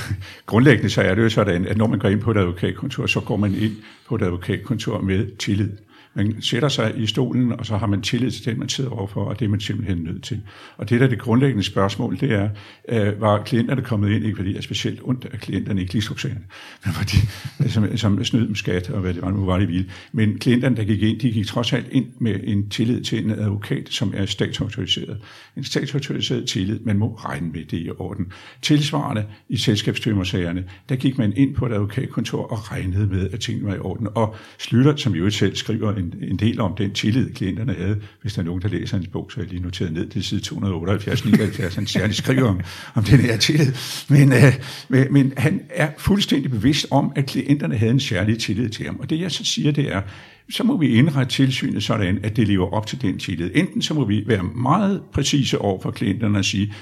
[0.47, 3.21] grundlæggende så er det jo sådan, at når man går ind på et advokatkontor, så
[3.21, 3.73] går man ind
[4.09, 5.71] på et advokatkontor med tillid.
[6.17, 9.25] Man sætter sig i stolen, og så har man tillid til den, man sidder overfor,
[9.25, 10.41] og det er man simpelthen nødt til.
[10.77, 12.49] Og det der er det grundlæggende spørgsmål, det er,
[12.89, 16.41] øh, var klienterne kommet ind, ikke fordi jeg er specielt ondt af klienterne i klistrupsagerne,
[16.85, 17.17] men fordi,
[17.73, 20.09] som, som snød med skat, og hvad det var, nu var det vildt.
[20.13, 23.31] Men klienterne, der gik ind, de gik trods alt ind med en tillid til en
[23.31, 25.19] advokat, som er statsautoriseret.
[25.57, 28.33] En statsautoriseret tillid, man må regne med det i orden.
[28.63, 33.69] Tilsvarende i selskabstømmersagerne, der gik man ind på et advokatkontor og regnede med, at tingene
[33.69, 34.09] var i orden.
[34.15, 38.01] Og Slytter, som jo selv skriver en, en del om den tillid, klienterne havde.
[38.23, 40.25] Hvis der er nogen, der læser hans bog, så er jeg lige noteret ned til
[40.25, 41.75] side 278-79.
[41.75, 42.61] Han særligt skriver om,
[42.95, 43.73] om den her tillid.
[44.09, 44.53] Men, øh,
[44.89, 48.97] men, men han er fuldstændig bevidst om, at klienterne havde en særlig tillid til ham.
[49.01, 50.03] Og det jeg så siger, det er,
[50.51, 53.51] så må vi indrette tilsynet sådan, at det lever op til den tillid.
[53.55, 56.75] Enten så må vi være meget præcise over for klienterne og sige,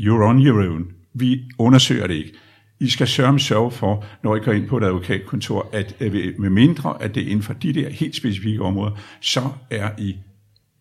[0.00, 0.84] you're on your own.
[1.14, 2.32] Vi undersøger det ikke.
[2.80, 6.00] I skal sørge sørge for, når I går ind på et advokatkontor, at
[6.38, 10.16] med mindre, at det er inden for de der helt specifikke områder, så er I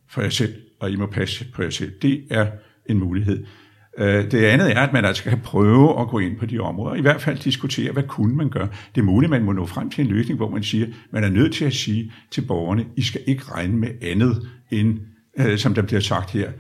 [0.09, 1.91] for jer selv, og I må passe på jer selv.
[2.01, 2.47] Det er
[2.85, 3.45] en mulighed.
[3.97, 6.95] Øh, det andet er, at man altså kan prøve at gå ind på de områder,
[6.95, 8.67] i hvert fald diskutere, hvad kunne man gøre.
[8.95, 11.23] Det er muligt, at man må nå frem til en løsning, hvor man siger, man
[11.23, 14.99] er nødt til at sige til borgerne, I skal ikke regne med andet end,
[15.39, 16.51] øh, som der bliver sagt her,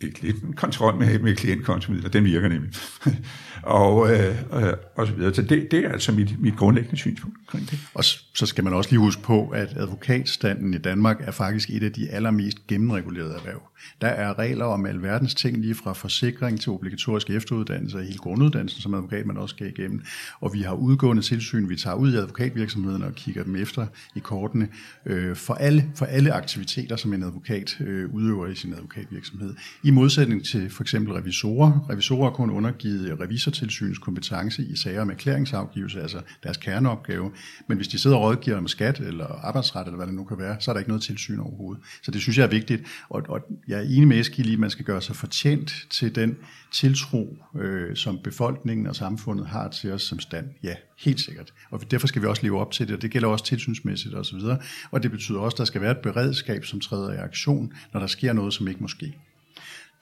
[0.00, 2.70] ikke lidt kontrol med, med klientkontomidler, den virker nemlig.
[3.62, 5.34] og, øh, øh, og så videre.
[5.34, 7.78] Så det, det er altså mit, mit grundlæggende synspunkt omkring det.
[7.94, 11.82] Og så skal man også lige huske på, at advokatstanden i Danmark er faktisk et
[11.82, 13.62] af de allermest gennemregulerede erhverv.
[14.00, 18.82] Der er regler om alverdens ting, lige fra forsikring til obligatorisk efteruddannelse og hele grunduddannelsen,
[18.82, 20.02] som advokat man også skal igennem.
[20.40, 24.18] Og vi har udgående tilsyn, vi tager ud i advokatvirksomheden og kigger dem efter i
[24.18, 24.68] kortene
[25.06, 29.54] øh, for, alle, for alle aktiviteter, som en advokat øh, udøver i sin advokatvirksomhed.
[29.82, 31.86] I modsætning til for eksempel revisorer.
[31.90, 33.08] Revisorer er kun undergivet
[33.50, 37.32] Datatilsynets kompetence i sager om erklæringsafgivelse, altså deres kerneopgave.
[37.66, 40.38] Men hvis de sidder og rådgiver om skat eller arbejdsret, eller hvad det nu kan
[40.38, 41.84] være, så er der ikke noget tilsyn overhovedet.
[42.02, 42.82] Så det synes jeg er vigtigt.
[43.08, 46.14] Og, og jeg er enig med Eskild i, at man skal gøre sig fortjent til
[46.14, 46.36] den
[46.72, 50.46] tiltro, øh, som befolkningen og samfundet har til os som stand.
[50.62, 51.52] Ja, helt sikkert.
[51.70, 54.36] Og derfor skal vi også leve op til det, og det gælder også tilsynsmæssigt osv.
[54.36, 54.58] Og,
[54.90, 58.00] og det betyder også, at der skal være et beredskab, som træder i aktion, når
[58.00, 59.14] der sker noget, som ikke må ske.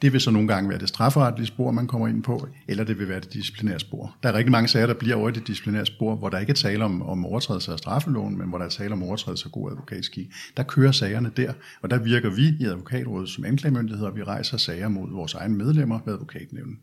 [0.03, 2.99] Det vil så nogle gange være det strafferetlige spor, man kommer ind på, eller det
[2.99, 4.17] vil være det disciplinære spor.
[4.23, 6.51] Der er rigtig mange sager, der bliver over i det disciplinære spor, hvor der ikke
[6.51, 9.53] er tale om, om overtrædelse af straffeloven, men hvor der er tale om overtrædelse af
[9.53, 10.27] god advokatskik.
[10.57, 14.57] Der kører sagerne der, og der virker vi i advokatrådet som anklagemyndighed, og vi rejser
[14.57, 16.79] sager mod vores egne medlemmer ved advokatnævnen.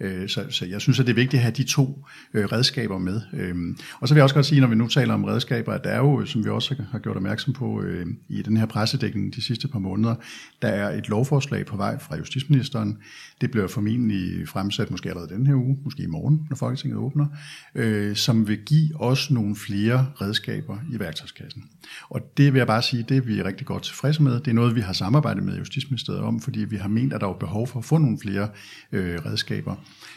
[0.00, 2.98] Øh, så, så jeg synes, at det er vigtigt at have de to øh, redskaber
[2.98, 3.20] med.
[3.32, 5.84] Øhm, og så vil jeg også godt sige, når vi nu taler om redskaber, at
[5.84, 8.66] der er jo, øh, som vi også har gjort opmærksom på øh, i den her
[8.66, 10.14] pressedækning de sidste par måneder,
[10.62, 12.98] der er et lovforslag på vej fra justitsministeren.
[13.40, 17.26] Det bliver formentlig fremsat måske allerede den her uge, måske i morgen, når Folketinget åbner,
[17.74, 21.64] øh, som vil give os nogle flere redskaber i værktøjskassen.
[22.08, 24.40] Og det vil jeg bare sige, det er vi rigtig godt tilfredse med.
[24.40, 27.28] Det er noget, vi har samarbejdet med Justitsministeriet om, fordi vi har ment, at der
[27.28, 28.48] er behov for at få nogle flere
[28.92, 29.76] øh, redskaber selskaber.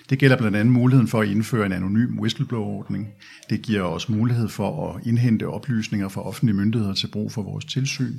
[0.09, 3.07] Det gælder blandt andet muligheden for at indføre en anonym whistleblower-ordning.
[3.49, 7.65] Det giver os mulighed for at indhente oplysninger fra offentlige myndigheder til brug for vores
[7.65, 8.13] tilsyn.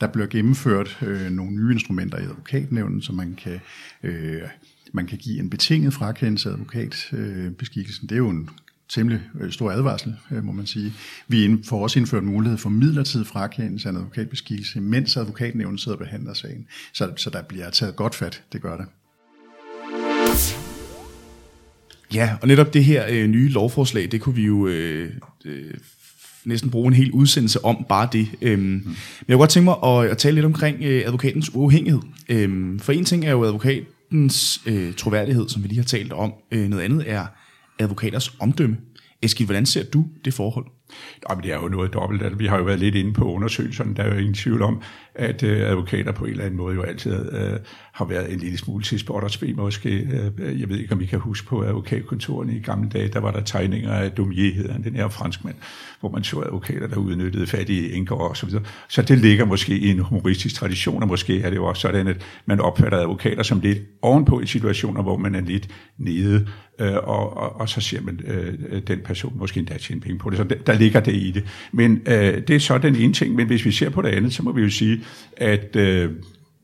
[0.00, 3.60] Der bliver gennemført øh, nogle nye instrumenter i advokatnævnen, så man kan,
[4.02, 4.42] øh,
[4.92, 8.04] man kan give en betinget frakendelse af advokatbeskikkelsen.
[8.04, 8.48] Øh, det er jo en
[8.88, 10.92] temmelig øh, stor advarsel, øh, må man sige.
[11.28, 16.04] Vi får også indført mulighed for midlertidig frakendelse af en advokatbeskikkelse, mens advokatnævnen sidder og
[16.04, 16.66] behandler sagen.
[16.92, 18.86] Så, så der bliver taget godt fat, det gør det.
[22.14, 25.10] Ja, og netop det her øh, nye lovforslag, det kunne vi jo øh,
[25.44, 25.74] øh,
[26.44, 28.28] næsten bruge en hel udsendelse om bare det.
[28.42, 28.68] Øhm, mm.
[28.68, 28.94] Men
[29.28, 32.00] jeg kunne godt tænke mig at, at tale lidt omkring øh, advokatens uafhængighed.
[32.28, 36.32] Øhm, for en ting er jo advokatens øh, troværdighed, som vi lige har talt om.
[36.52, 37.26] Øh, noget andet er
[37.78, 38.76] advokaters omdømme.
[39.22, 40.66] Eskild, hvordan ser du det forhold?
[41.30, 42.22] Jamen, det er jo noget dobbelt.
[42.22, 43.94] Altså, vi har jo været lidt inde på undersøgelserne.
[43.94, 44.82] Der er jo ingen tvivl om,
[45.14, 47.58] at øh, advokater på en eller anden måde jo altid øh,
[47.92, 49.90] har været en lille smule til spot måske.
[50.38, 53.30] Øh, jeg ved ikke, om I kan huske på advokatkontorene i gamle dage, der var
[53.30, 55.54] der tegninger af Dumier, hedder den her franskmand,
[56.00, 58.62] hvor man så advokater, der udnyttede fattige enker og så videre.
[58.88, 62.08] Så det ligger måske i en humoristisk tradition, og måske er det jo også sådan,
[62.08, 66.46] at man opfatter advokater som lidt ovenpå i situationer, hvor man er lidt nede,
[66.78, 70.30] øh, og, og, og så ser man øh, den person måske endda tjene penge på
[70.30, 70.38] det.
[70.38, 71.44] Så der ligger det i det.
[71.72, 74.32] Men øh, det er så den ene ting, men hvis vi ser på det andet,
[74.32, 75.00] så må vi jo sige,
[75.36, 76.12] at øh,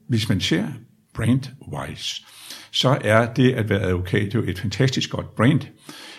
[0.09, 0.67] hvis man ser
[1.15, 2.27] brand-wise,
[2.73, 5.61] så er det at være advokat jo et fantastisk godt brand.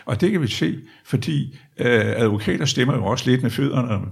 [0.05, 4.05] Og det kan vi se, fordi øh, advokater stemmer jo også lidt med fødderne,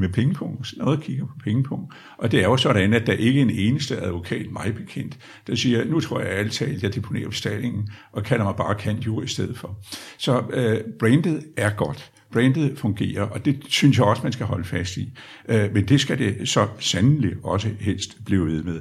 [0.00, 1.94] med pengepunkt, noget kigger på pengepunkt.
[2.18, 5.54] Og det er jo sådan, at der ikke er en eneste advokat, mig bekendt, der
[5.54, 9.26] siger, nu tror jeg alt talt, jeg deponerer bestallingen, og kalder mig bare kan i
[9.26, 9.78] stedet for.
[10.18, 14.64] Så øh, brandet er godt brandet fungerer, og det synes jeg også, man skal holde
[14.64, 15.18] fast i.
[15.48, 18.80] Øh, men det skal det så sandelig også helst blive ved med.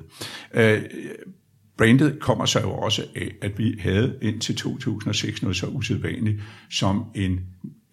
[0.53, 0.81] Øh,
[1.77, 7.05] brandet kommer så jo også af, at vi havde indtil 2006 noget så usædvanligt som
[7.15, 7.39] en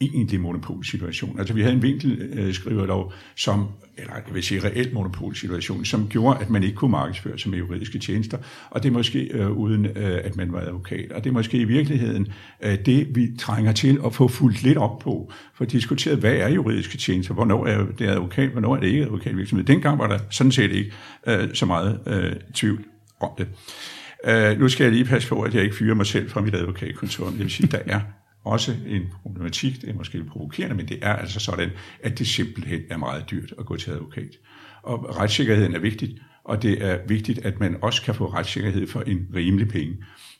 [0.01, 1.39] egentlig monopolsituation.
[1.39, 3.67] Altså vi havde en vinkelskriverlov, som,
[3.99, 7.59] eller jeg vil sige reelt monopolsituation, som gjorde, at man ikke kunne markedsføre sig med
[7.59, 8.39] juridiske tjenester,
[8.71, 11.13] og det er måske øh, uden, øh, at man var advokat.
[11.13, 14.79] Og det er måske i virkeligheden øh, det, vi trænger til at få fuldt lidt
[14.79, 18.81] op på, for at diskutere, hvad er juridiske tjenester, hvornår er det advokat, hvornår er
[18.81, 19.67] det ikke advokatvirksomhed.
[19.67, 20.93] Dengang var der sådan set ikke
[21.27, 22.85] øh, så meget øh, tvivl
[23.21, 23.49] om det.
[24.29, 26.55] Uh, nu skal jeg lige passe på, at jeg ikke fyrer mig selv fra mit
[26.55, 27.27] advokatkontor.
[27.27, 28.01] Det vil sige, der er
[28.45, 31.71] også en problematik, det er måske lidt provokerende, men det er altså sådan,
[32.03, 34.31] at det simpelthen er meget dyrt at gå til advokat.
[34.83, 39.01] Og retssikkerheden er vigtigt, og det er vigtigt, at man også kan få retssikkerhed for
[39.01, 39.97] en rimelig penge.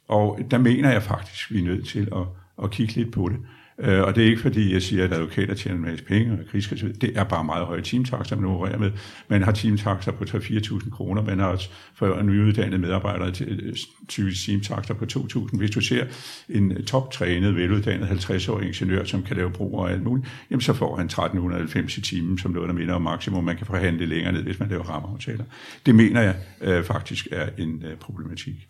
[0.09, 2.27] Og der mener jeg faktisk, at vi er nødt til at,
[2.65, 3.37] at kigge lidt på det.
[3.83, 6.39] Øh, og det er ikke fordi, jeg siger, at advokater tjener en masse penge, og
[6.51, 8.91] krigsskridt, det er bare meget høje teamtakster, man opererer med.
[9.29, 13.77] Man har teamtakster på 3-4.000 kroner, man har også for nyuddannede medarbejdere til øh,
[14.09, 15.57] typisk teamtakster på 2.000.
[15.57, 16.05] Hvis du ser
[16.49, 20.73] en øh, toptrænet, veluddannet 50-årig ingeniør, som kan lave brug og alt muligt, jamen så
[20.73, 23.45] får han 1390 i timen, som noget, der minder om maksimum.
[23.45, 25.45] Man kan forhandle længere ned, hvis man laver rammeaftaler.
[25.87, 28.69] Det mener jeg øh, faktisk er en øh, problematik.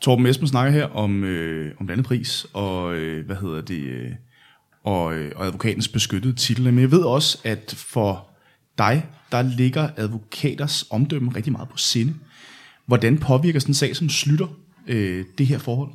[0.00, 4.10] Torben Esben snakker her om, øh, om landepris og øh, hvad hedder det, øh,
[4.86, 6.64] og, øh, og advokatens beskyttede titel.
[6.64, 8.28] Men jeg ved også, at for
[8.78, 12.14] dig, der ligger advokaters omdømme rigtig meget på sinde.
[12.86, 14.46] Hvordan påvirker sådan en sag som Slytter
[14.86, 15.90] øh, det her forhold?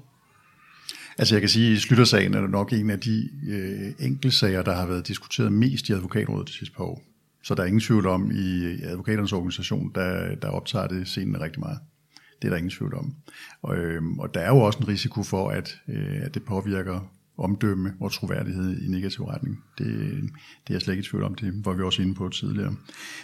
[1.18, 4.86] Altså jeg kan sige, at Slyttersagen er nok en af de øh, enkeltsager, der har
[4.86, 7.04] været diskuteret mest i advokatrådet de sidste par år.
[7.44, 11.60] Så der er ingen tvivl om, i advokaternes organisation, der, der optager det scenen rigtig
[11.60, 11.80] meget.
[12.42, 13.14] Det er der ingen tvivl om.
[13.62, 17.12] Og, øh, og der er jo også en risiko for, at, øh, at det påvirker
[17.38, 19.63] omdømme og troværdighed i negativ retning.
[19.78, 22.30] Det, det er jeg slet ikke i tvivl om, det var vi også inde på
[22.30, 22.76] tidligere.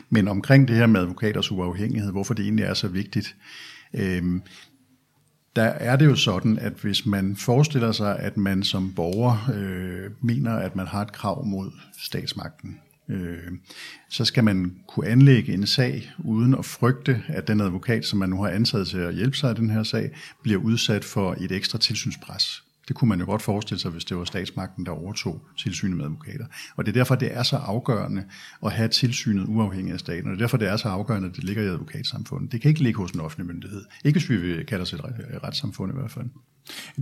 [0.09, 3.35] Men omkring det her med advokaters uafhængighed, hvorfor det egentlig er så vigtigt,
[3.93, 4.41] øh,
[5.55, 10.11] der er det jo sådan, at hvis man forestiller sig, at man som borger øh,
[10.21, 13.51] mener, at man har et krav mod statsmagten, øh,
[14.09, 18.29] så skal man kunne anlægge en sag uden at frygte, at den advokat, som man
[18.29, 20.11] nu har ansat til at hjælpe sig i den her sag,
[20.43, 22.63] bliver udsat for et ekstra tilsynspres.
[22.87, 26.05] Det kunne man jo godt forestille sig, hvis det var statsmagten, der overtog tilsynet med
[26.05, 26.45] advokater.
[26.75, 28.23] Og det er derfor, det er så afgørende
[28.65, 30.23] at have tilsynet uafhængigt af staten.
[30.23, 32.51] Og det er derfor, det er så afgørende, at det ligger i advokatsamfundet.
[32.51, 33.85] Det kan ikke ligge hos en offentlig myndighed.
[34.05, 35.01] Ikke hvis vi vil kalde os et
[35.43, 36.25] retssamfund i hvert fald.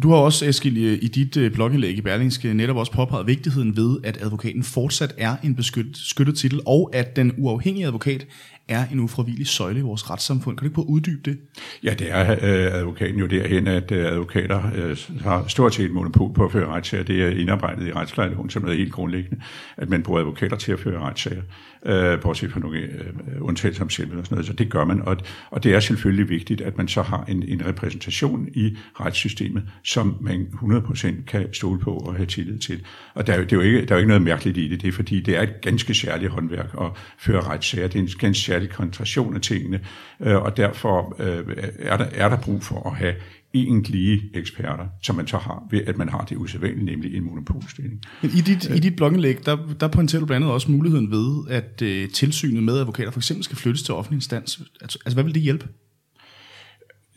[0.03, 3.97] Du har også, Eskild, i dit øh, blogindlæg i Berlingske netop også påpeget vigtigheden ved,
[4.03, 8.27] at advokaten fortsat er en beskyttet titel, og at den uafhængige advokat
[8.67, 10.57] er en ufravigelig søjle i vores retssamfund.
[10.57, 11.39] Kan du ikke prøve at uddybe det?
[11.83, 16.33] Ja, det er øh, advokaten jo derhen, at øh, advokater øh, har stort set monopol
[16.33, 17.03] på at føre retssager.
[17.03, 19.43] Det er indarbejdet i retsplejeloven som noget helt grundlæggende,
[19.77, 21.41] at man bruger advokater til at føre retssager,
[21.85, 24.47] øh, bortset fra nogle øh, undtagelser om selv og sådan noget.
[24.47, 25.17] Så det gør man, og,
[25.49, 30.17] og det er selvfølgelig vigtigt, at man så har en, en repræsentation i retssystemet som
[30.21, 32.85] man 100% kan stole på og have tillid til.
[33.13, 34.67] Og der er, jo, det er jo ikke, der er jo ikke noget mærkeligt i
[34.67, 37.87] det, det er fordi, det er et ganske særligt håndværk at føre retssager.
[37.87, 39.79] Det er en ganske særlig koncentration af tingene,
[40.19, 43.15] øh, og derfor øh, er, der, er der brug for at have
[43.53, 48.01] egentlige eksperter, som man så har ved, at man har det usædvanlige, nemlig en monopolstilling.
[48.21, 51.43] Men i dit, i dit blogindlæg, der, der pointerer du blandt andet også muligheden ved,
[51.49, 54.61] at øh, tilsynet med advokater for eksempel skal flyttes til offentlig instans.
[54.81, 55.67] Altså, altså hvad vil det hjælpe?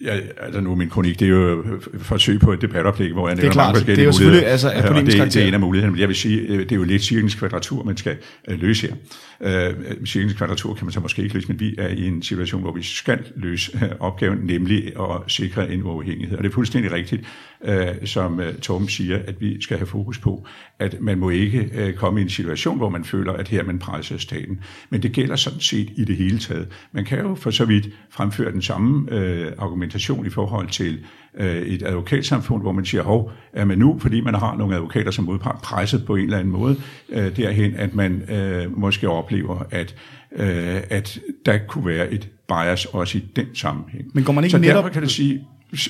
[0.05, 3.37] Ja, altså nu min kronik, det er jo et forsøg på et debatoplæg, hvor jeg
[3.37, 5.61] nævner mange forskellige Det er jo selvfølgelig, altså, af og det, det er en af
[5.61, 8.17] mulighederne, men jeg vil sige, øh, det er jo lidt cirkens kvadratur, man skal
[8.49, 8.95] øh, løse her.
[9.41, 12.61] Øh, cirkens kvadratur kan man så måske ikke løse, men vi er i en situation,
[12.61, 16.37] hvor vi skal løse øh, opgaven, nemlig at sikre en uafhængighed.
[16.37, 17.23] Og det er fuldstændig rigtigt,
[17.65, 20.47] øh, som øh, Torben siger, at vi skal have fokus på,
[20.79, 23.65] at man må ikke øh, komme i en situation, hvor man føler, at her er
[23.65, 24.61] man presset af staten.
[24.91, 26.69] Men det gælder sådan set i det hele taget.
[26.93, 29.53] Man kan jo for så vidt fremføre den samme øh,
[29.89, 31.05] argumentation i forhold til
[31.39, 35.11] øh, et advokatsamfund, hvor man siger, hov, er man nu, fordi man har nogle advokater
[35.11, 36.77] som modpart, presset på en eller anden måde,
[37.09, 39.95] øh, derhen, at man øh, måske oplever, at,
[40.37, 44.05] øh, at der kunne være et bias også i den sammenhæng.
[44.15, 45.41] Men går man ikke Så netop- derfor kan du sige,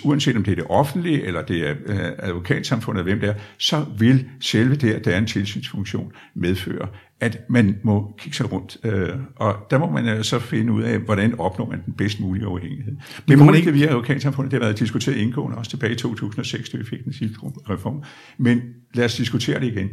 [0.04, 3.84] uanset om det er det offentlige, eller det er øh, advokatsamfundet, hvem det er, så
[3.98, 6.88] vil selve det, at der er en tilsynsfunktion, medføre,
[7.20, 8.76] at man må kigge sig rundt.
[8.84, 12.20] Øh, og der må man øh, så finde ud af, hvordan opnår man den bedst
[12.20, 12.92] mulige uafhængighed.
[12.96, 15.92] Det kunne må man ikke ikke- via advokatsamfundet, det har været diskuteret indgående også tilbage
[15.92, 17.36] i 2006, da vi fik den sidste
[17.70, 18.02] reform.
[18.38, 18.60] Men
[18.94, 19.88] lad os diskutere det igen.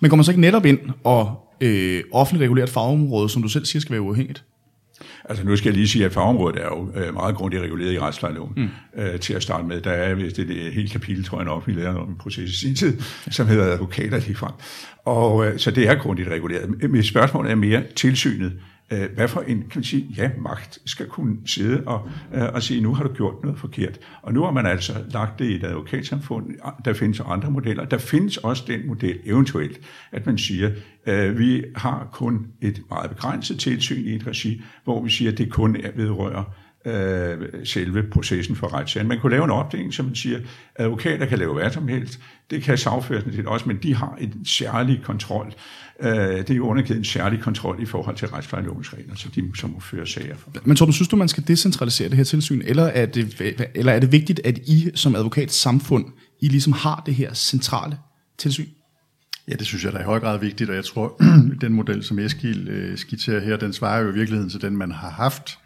[0.00, 3.64] Men går man så ikke netop ind og øh, offentligt reguleret fagområde, som du selv
[3.64, 4.44] siger skal være uafhængigt?
[5.28, 7.98] Altså nu skal jeg lige sige, at fagområdet er jo øh, meget grundigt reguleret i
[7.98, 8.68] retsplejeloven mm.
[9.02, 9.80] øh, til at starte med.
[9.80, 12.50] Der er vist et, et helt kapitel, tror jeg nok, vi lavede om en proces
[12.50, 14.52] i sin tid, som hedder advokater lige frem.
[15.04, 16.90] Og øh, så det er grundigt reguleret.
[16.90, 18.52] Mit spørgsmål er mere tilsynet.
[18.94, 22.62] Øh, hvad for en, kan man sige, ja, magt skal kunne sidde og, øh, og
[22.62, 23.98] sige, nu har du gjort noget forkert.
[24.22, 26.50] Og nu har man altså lagt det i et advokatsamfund.
[26.84, 27.84] Der findes andre modeller.
[27.84, 29.80] Der findes også den model eventuelt,
[30.12, 30.70] at man siger,
[31.06, 35.38] øh, vi har kun et meget begrænset tilsyn i et regi, hvor vi siger, at
[35.38, 36.54] det kun er vedrører
[36.84, 39.08] øh, selve processen for retssagen.
[39.08, 40.40] Man kunne lave en opdeling, som man siger,
[40.76, 42.20] advokater kan lave hvad som helst,
[42.50, 45.54] det kan sagførelsen til også, men de har en særlig kontrol.
[46.00, 49.42] Øh, det er jo undergivet en særlig kontrol i forhold til retsplejelovens regler, så de
[49.56, 50.50] så må føre sager for.
[50.64, 53.40] Men Torben, synes du, man skal decentralisere det her tilsyn, eller er det,
[53.74, 56.04] eller er det vigtigt, at I som advokatsamfund,
[56.40, 57.96] I ligesom har det her centrale
[58.38, 58.68] tilsyn?
[59.48, 61.22] Ja, det synes jeg der er i høj grad vigtigt, og jeg tror,
[61.60, 64.92] den model, som Eskild øh, skitserer her, den svarer jo i virkeligheden til den, man
[64.92, 65.58] har haft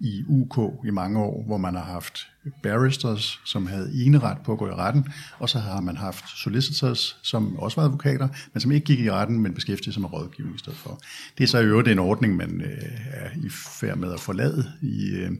[0.00, 2.28] i UK i mange år, hvor man har haft
[2.62, 7.18] barristers, som havde eneret på at gå i retten, og så har man haft solicitors,
[7.22, 10.56] som også var advokater, men som ikke gik i retten, men beskæftigede sig med rådgivning
[10.56, 11.00] i stedet for.
[11.38, 13.48] Det er så i øvrigt en ordning, man øh, er i
[13.80, 15.30] færd med at forlade i, øh,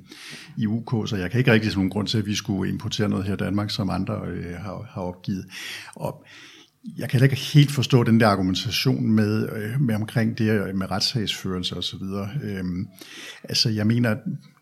[0.57, 3.09] i UK, så jeg kan ikke rigtig se nogen grund til, at vi skulle importere
[3.09, 5.47] noget her i Danmark, som andre øh, har, har opgivet.
[5.95, 6.25] Og
[6.99, 10.75] jeg kan heller ikke helt forstå den der argumentation med, øh, med omkring det øh,
[10.75, 12.03] med retssagsførelse osv.
[12.43, 12.89] Øhm,
[13.45, 14.19] altså, jeg mener, at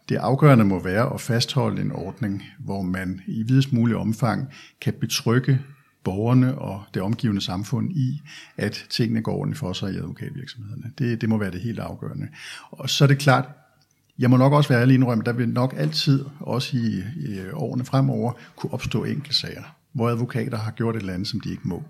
[0.09, 4.49] det afgørende må være at fastholde en ordning, hvor man i videst mulig omfang
[4.81, 5.61] kan betrygge
[6.05, 8.23] borgerne og det omgivende samfund i,
[8.57, 10.93] at tingene går ordentligt for sig i advokatvirksomhederne.
[10.99, 12.29] Det, det må være det helt afgørende.
[12.71, 13.45] Og så er det klart,
[14.19, 17.85] jeg må nok også være ærlig indrømme, der vil nok altid, også i, i årene
[17.85, 21.83] fremover, kunne opstå enkeltsager, hvor advokater har gjort et eller andet, som de ikke må.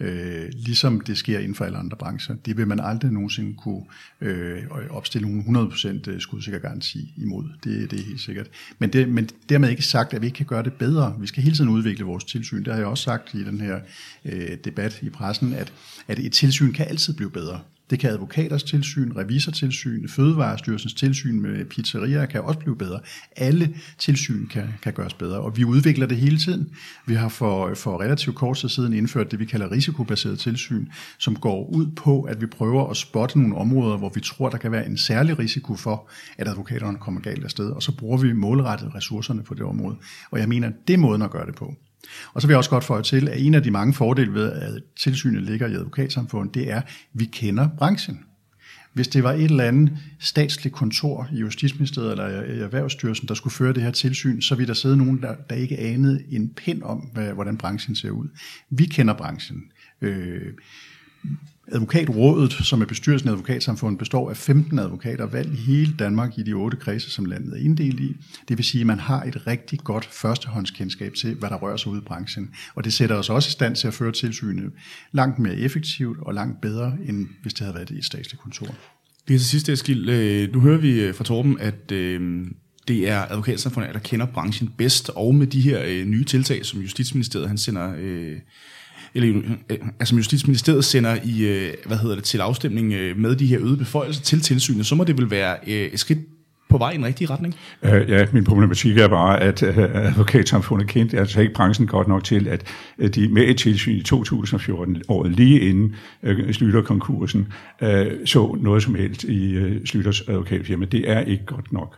[0.00, 2.34] Øh, ligesom det sker inden for alle andre brancher.
[2.34, 3.82] Det vil man aldrig nogensinde kunne
[4.20, 7.44] øh, opstille nogen 100% øh, skudsikker garanti imod.
[7.64, 8.46] Det, det er helt sikkert.
[8.78, 11.16] Men, det, men dermed ikke sagt, at vi ikke kan gøre det bedre.
[11.20, 12.64] Vi skal hele tiden udvikle vores tilsyn.
[12.64, 13.80] Det har jeg også sagt i den her
[14.24, 15.72] øh, debat i pressen, at,
[16.08, 17.60] at et tilsyn kan altid blive bedre.
[17.90, 23.00] Det kan advokaters tilsyn, revisortilsyn, Fødevarestyrelsens tilsyn med pizzerier kan også blive bedre.
[23.36, 26.70] Alle tilsyn kan, kan gøres bedre, og vi udvikler det hele tiden.
[27.06, 30.86] Vi har for, for relativt kort tid siden indført det, vi kalder risikobaseret tilsyn,
[31.18, 34.58] som går ud på, at vi prøver at spotte nogle områder, hvor vi tror, der
[34.58, 38.32] kan være en særlig risiko for, at advokaterne kommer galt afsted, og så bruger vi
[38.32, 39.96] målrettet ressourcerne på det område.
[40.30, 41.74] Og jeg mener, det er måden at gøre det på.
[42.34, 44.52] Og så vil jeg også godt få til, at en af de mange fordele ved,
[44.52, 48.20] at tilsynet ligger i advokatsamfundet, det er, at vi kender branchen.
[48.92, 53.54] Hvis det var et eller andet statsligt kontor i Justitsministeriet eller i Erhvervsstyrelsen, der skulle
[53.54, 56.82] føre det her tilsyn, så ville der sidde nogen, der, der ikke anede en pind
[56.82, 58.28] om, hvad, hvordan branchen ser ud.
[58.70, 59.62] Vi kender branchen.
[60.02, 60.52] Øh,
[61.72, 66.42] Advokatrådet, som er bestyrelsen af advokatsamfundet, består af 15 advokater valgt i hele Danmark i
[66.42, 68.16] de otte kredse, som landet er inddelt i.
[68.48, 71.92] Det vil sige, at man har et rigtig godt førstehåndskendskab til, hvad der rører sig
[71.92, 72.50] ude i branchen.
[72.74, 74.72] Og det sætter os også i stand til at føre tilsynet
[75.12, 78.74] langt mere effektivt og langt bedre, end hvis det havde været i et statsligt kontor.
[79.28, 82.46] Lige til sidste, Eskild, øh, nu hører vi øh, fra Torben, at, øh,
[82.88, 87.48] det er advokatsamfundet, der kender branchen bedst, og med de her nye tiltag, som Justitsministeriet
[87.48, 87.94] han sender...
[89.16, 93.46] Eller øh, altså Justitsministeriet sender i, øh, hvad hedder det, til afstemning øh, med de
[93.46, 96.18] her øgede beføjelser til tilsynet, så må det vel være et skridt
[96.68, 97.54] på vej i en rigtig retning?
[97.82, 102.24] Uh, ja, min problematik er bare, at uh, advokatsamfundet kendte altså ikke branchen godt nok
[102.24, 102.64] til, at
[102.98, 107.52] uh, de med et tilsyn i 2014, året lige inden øh, uh, Slytter konkursen,
[107.82, 107.88] uh,
[108.24, 110.84] så noget som helst i uh, Slytters advokatfirma.
[110.84, 111.96] Det er ikke godt nok.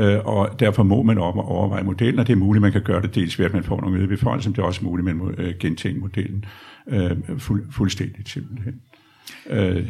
[0.00, 2.82] Uh, og derfor må man op og overveje modellen, og det er muligt, man kan
[2.82, 5.08] gøre det dels ved, at man får nogle øgede beføjelser, men det er også muligt,
[5.08, 6.44] at man må uh, gentænke modellen
[6.86, 8.74] uh, fuld, fuldstændigt simpelthen.
[9.50, 9.82] Uh,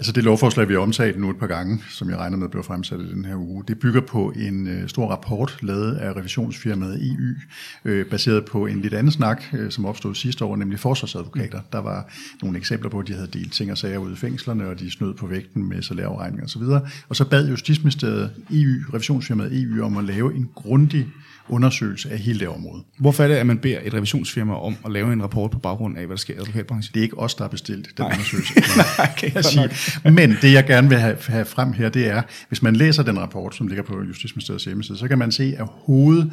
[0.00, 2.62] Altså det lovforslag, vi har omtalt nu et par gange, som jeg regner med bliver
[2.62, 7.08] fremsat i den her uge, det bygger på en øh, stor rapport lavet af revisionsfirmaet
[7.10, 7.34] EU,
[7.84, 11.60] øh, baseret på en lidt anden snak, øh, som opstod sidste år, nemlig forsvarsadvokater.
[11.72, 14.68] Der var nogle eksempler på, at de havde delt ting og sager ud i fængslerne,
[14.68, 16.62] og de snød på vægten med salærregninger osv.
[17.08, 21.06] Og så bad Justitsministeriet EU, revisionsfirmaet EU, om at lave en grundig
[21.50, 22.82] undersøgelse af hele det område.
[22.98, 25.98] Hvorfor er det, at man beder et revisionsfirma om at lave en rapport på baggrund
[25.98, 26.94] af, hvad der sker i advokatbranchen?
[26.94, 28.12] Det er ikke os, der har bestilt den Nej.
[28.12, 28.52] undersøgelse.
[28.98, 29.70] Nej, kan jeg sige.
[30.10, 33.18] Men det, jeg gerne vil have, have frem her, det er, hvis man læser den
[33.18, 36.30] rapport, som ligger på Justitsministeriets hjemmeside, så kan man se, at hoved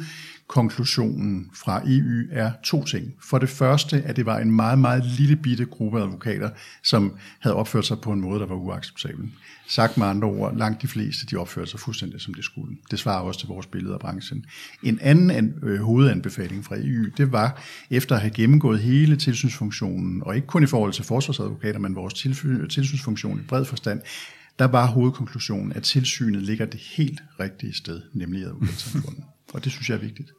[0.48, 3.14] konklusionen fra EU er to ting.
[3.22, 6.50] For det første, at det var en meget, meget lille bitte gruppe advokater,
[6.82, 9.30] som havde opført sig på en måde, der var uacceptabel.
[9.68, 12.76] Sagt med andre ord, langt de fleste, de opførte sig fuldstændig som det skulle.
[12.90, 14.44] Det svarer også til vores billede af branchen.
[14.82, 20.22] En anden an, øh, hovedanbefaling fra EU, det var, efter at have gennemgået hele tilsynsfunktionen,
[20.22, 22.14] og ikke kun i forhold til forsvarsadvokater, men vores
[22.70, 24.00] tilsynsfunktion i bred forstand,
[24.58, 29.24] der var hovedkonklusionen, at tilsynet ligger det helt rigtige sted, nemlig i advokatsamfundet.
[29.54, 30.30] Og det synes jeg er vigtigt.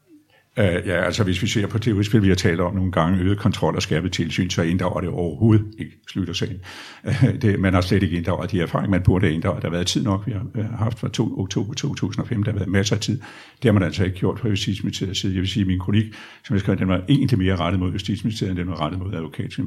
[0.60, 3.20] Uh, ja, altså hvis vi ser på det udspil, vi har talt om nogle gange,
[3.20, 6.57] øget kontrol og skærpet tilsyn, så inddrager det overhovedet ikke slutter sagen.
[7.03, 9.62] Uh, det, man har slet ikke inddraget de erfaringer, man burde inddrage.
[9.62, 12.57] Der har været tid nok, vi har øh, haft fra to, oktober 2005, der har
[12.57, 13.20] været masser af tid.
[13.62, 15.34] Det har man altså ikke gjort fra Justitsministeriets side.
[15.34, 16.05] Jeg vil sige, at min kronik,
[16.45, 19.14] som jeg skrev, den var egentlig mere rettet mod Justitsministeriet, end den var rettet mod
[19.14, 19.66] advokat, uh,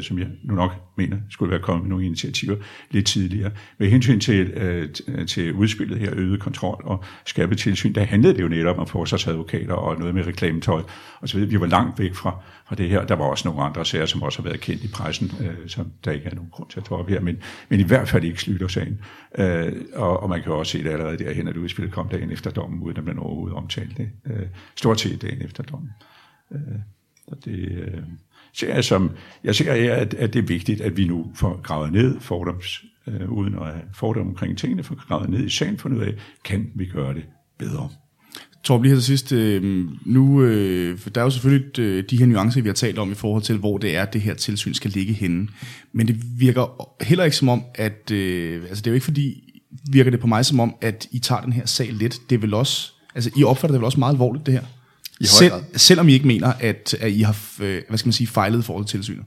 [0.00, 2.56] som jeg nu nok mener skulle være kommet med nogle initiativer
[2.90, 3.50] lidt tidligere.
[3.78, 4.52] Med hensyn til,
[5.08, 8.86] uh, til udspillet her, øget kontrol og skærpet tilsyn, der handlede det jo netop om
[8.86, 10.82] forsvarsadvokater og noget med reklametøj
[11.20, 11.50] og så videre.
[11.50, 13.06] Vi var langt væk fra, fra det her.
[13.06, 15.92] Der var også nogle andre sager, som også har været kendt i pressen, øh, som
[16.04, 18.24] der ikke er nogen grund til at tage op her, men, men i hvert fald
[18.24, 19.00] ikke Slytter-sagen.
[19.38, 22.50] Øh, og, og man kan også se det allerede derhen, at udspillet kom dagen efter
[22.50, 24.10] dommen, uden at man overhovedet omtalte det.
[24.26, 24.46] Øh,
[24.76, 25.90] stort set dagen efter dommen.
[26.52, 26.60] Øh,
[27.26, 28.02] og det, øh,
[28.52, 29.10] ser jeg, som,
[29.44, 33.32] jeg ser, at, at det er vigtigt, at vi nu får gravet ned fordoms, øh,
[33.32, 36.14] uden at have fordomme omkring tingene, får gravet ned i sagen, for ud af,
[36.44, 37.24] kan vi gøre det
[37.58, 37.88] bedre.
[38.66, 42.26] Torb, lige her til sidst, øh, nu, øh, der er jo selvfølgelig øh, de her
[42.26, 44.90] nuancer, vi har talt om i forhold til, hvor det er, det her tilsyn skal
[44.90, 45.48] ligge henne.
[45.92, 49.52] Men det virker heller ikke som om, at, øh, altså det er jo ikke fordi,
[49.90, 52.30] virker det på mig som om, at I tager den her sag lidt.
[52.30, 54.62] Det er vel også, altså I opfatter det vel også meget alvorligt, det her?
[55.20, 58.26] I Sel, selvom I ikke mener, at, at I har, øh, hvad skal man sige,
[58.26, 59.24] fejlet i forhold til tilsynet.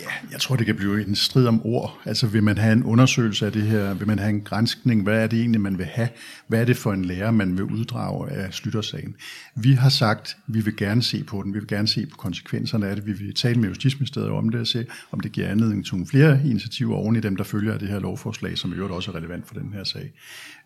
[0.00, 2.00] Ja, jeg tror, det kan blive en strid om ord.
[2.04, 3.94] Altså vil man have en undersøgelse af det her?
[3.94, 5.02] Vil man have en grænskning?
[5.02, 6.08] Hvad er det egentlig, man vil have?
[6.46, 9.14] Hvad er det for en lærer, man vil uddrage af Slyttersagen?
[9.54, 11.54] Vi har sagt, vi vil gerne se på den.
[11.54, 13.06] Vi vil gerne se på konsekvenserne af det.
[13.06, 16.06] Vi vil tale med Justitsministeriet om det og se, om det giver anledning til nogle
[16.06, 19.10] flere initiativer oven i dem, der følger af det her lovforslag, som i øvrigt også
[19.10, 20.12] er relevant for den her sag.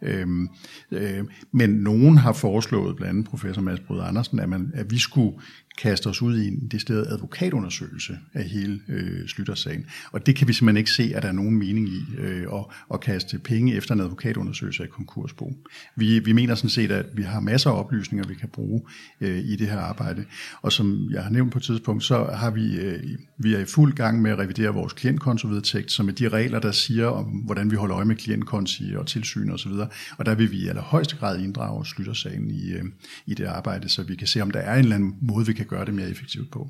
[0.02, 0.48] Øhm,
[0.92, 4.98] øh, men nogen har foreslået, blandt andet professor Mads Brød Andersen, at, man, at vi
[4.98, 5.32] skulle
[5.78, 9.86] kaste os ud i en decideret advokatundersøgelse af hele øh, Slyttersagen.
[10.12, 12.64] Og det kan vi simpelthen ikke se, at der er nogen mening i øh, at,
[12.94, 15.52] at kaste penge efter en advokatundersøgelse af konkursbo.
[15.96, 18.82] Vi, vi mener sådan set, at vi har masser af oplysninger, vi kan bruge
[19.20, 20.24] øh, i det her arbejde.
[20.62, 23.02] Og som jeg har nævnt på et tidspunkt, så har vi, øh,
[23.38, 26.72] vi er i fuld gang med at revidere vores klientkontovedtægt, som er de regler, der
[26.72, 29.70] siger om, hvordan vi holder øje med klientkonti og tilsyn osv.
[29.70, 32.84] Og, og der vil vi i allerhøjeste grad inddrage Slyttersagen i, øh,
[33.26, 35.52] i det arbejde, så vi kan se, om der er en eller anden måde, vi
[35.52, 36.68] kan gøre det mere effektivt på.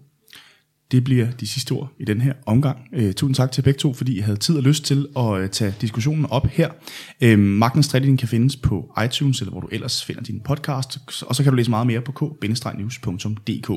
[0.91, 2.79] Det bliver de sidste ord i den her omgang.
[2.93, 5.51] Øh, tusind tak til begge to, fordi I havde tid og lyst til at øh,
[5.51, 6.71] tage diskussionen op her.
[7.21, 11.37] Øh, Magtens Trading kan findes på iTunes, eller hvor du ellers finder din podcast, og
[11.37, 13.71] så kan du læse meget mere på k-news.dk.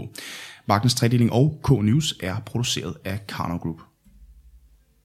[0.68, 3.91] Magtens Trading og K-News er produceret af Karno Group.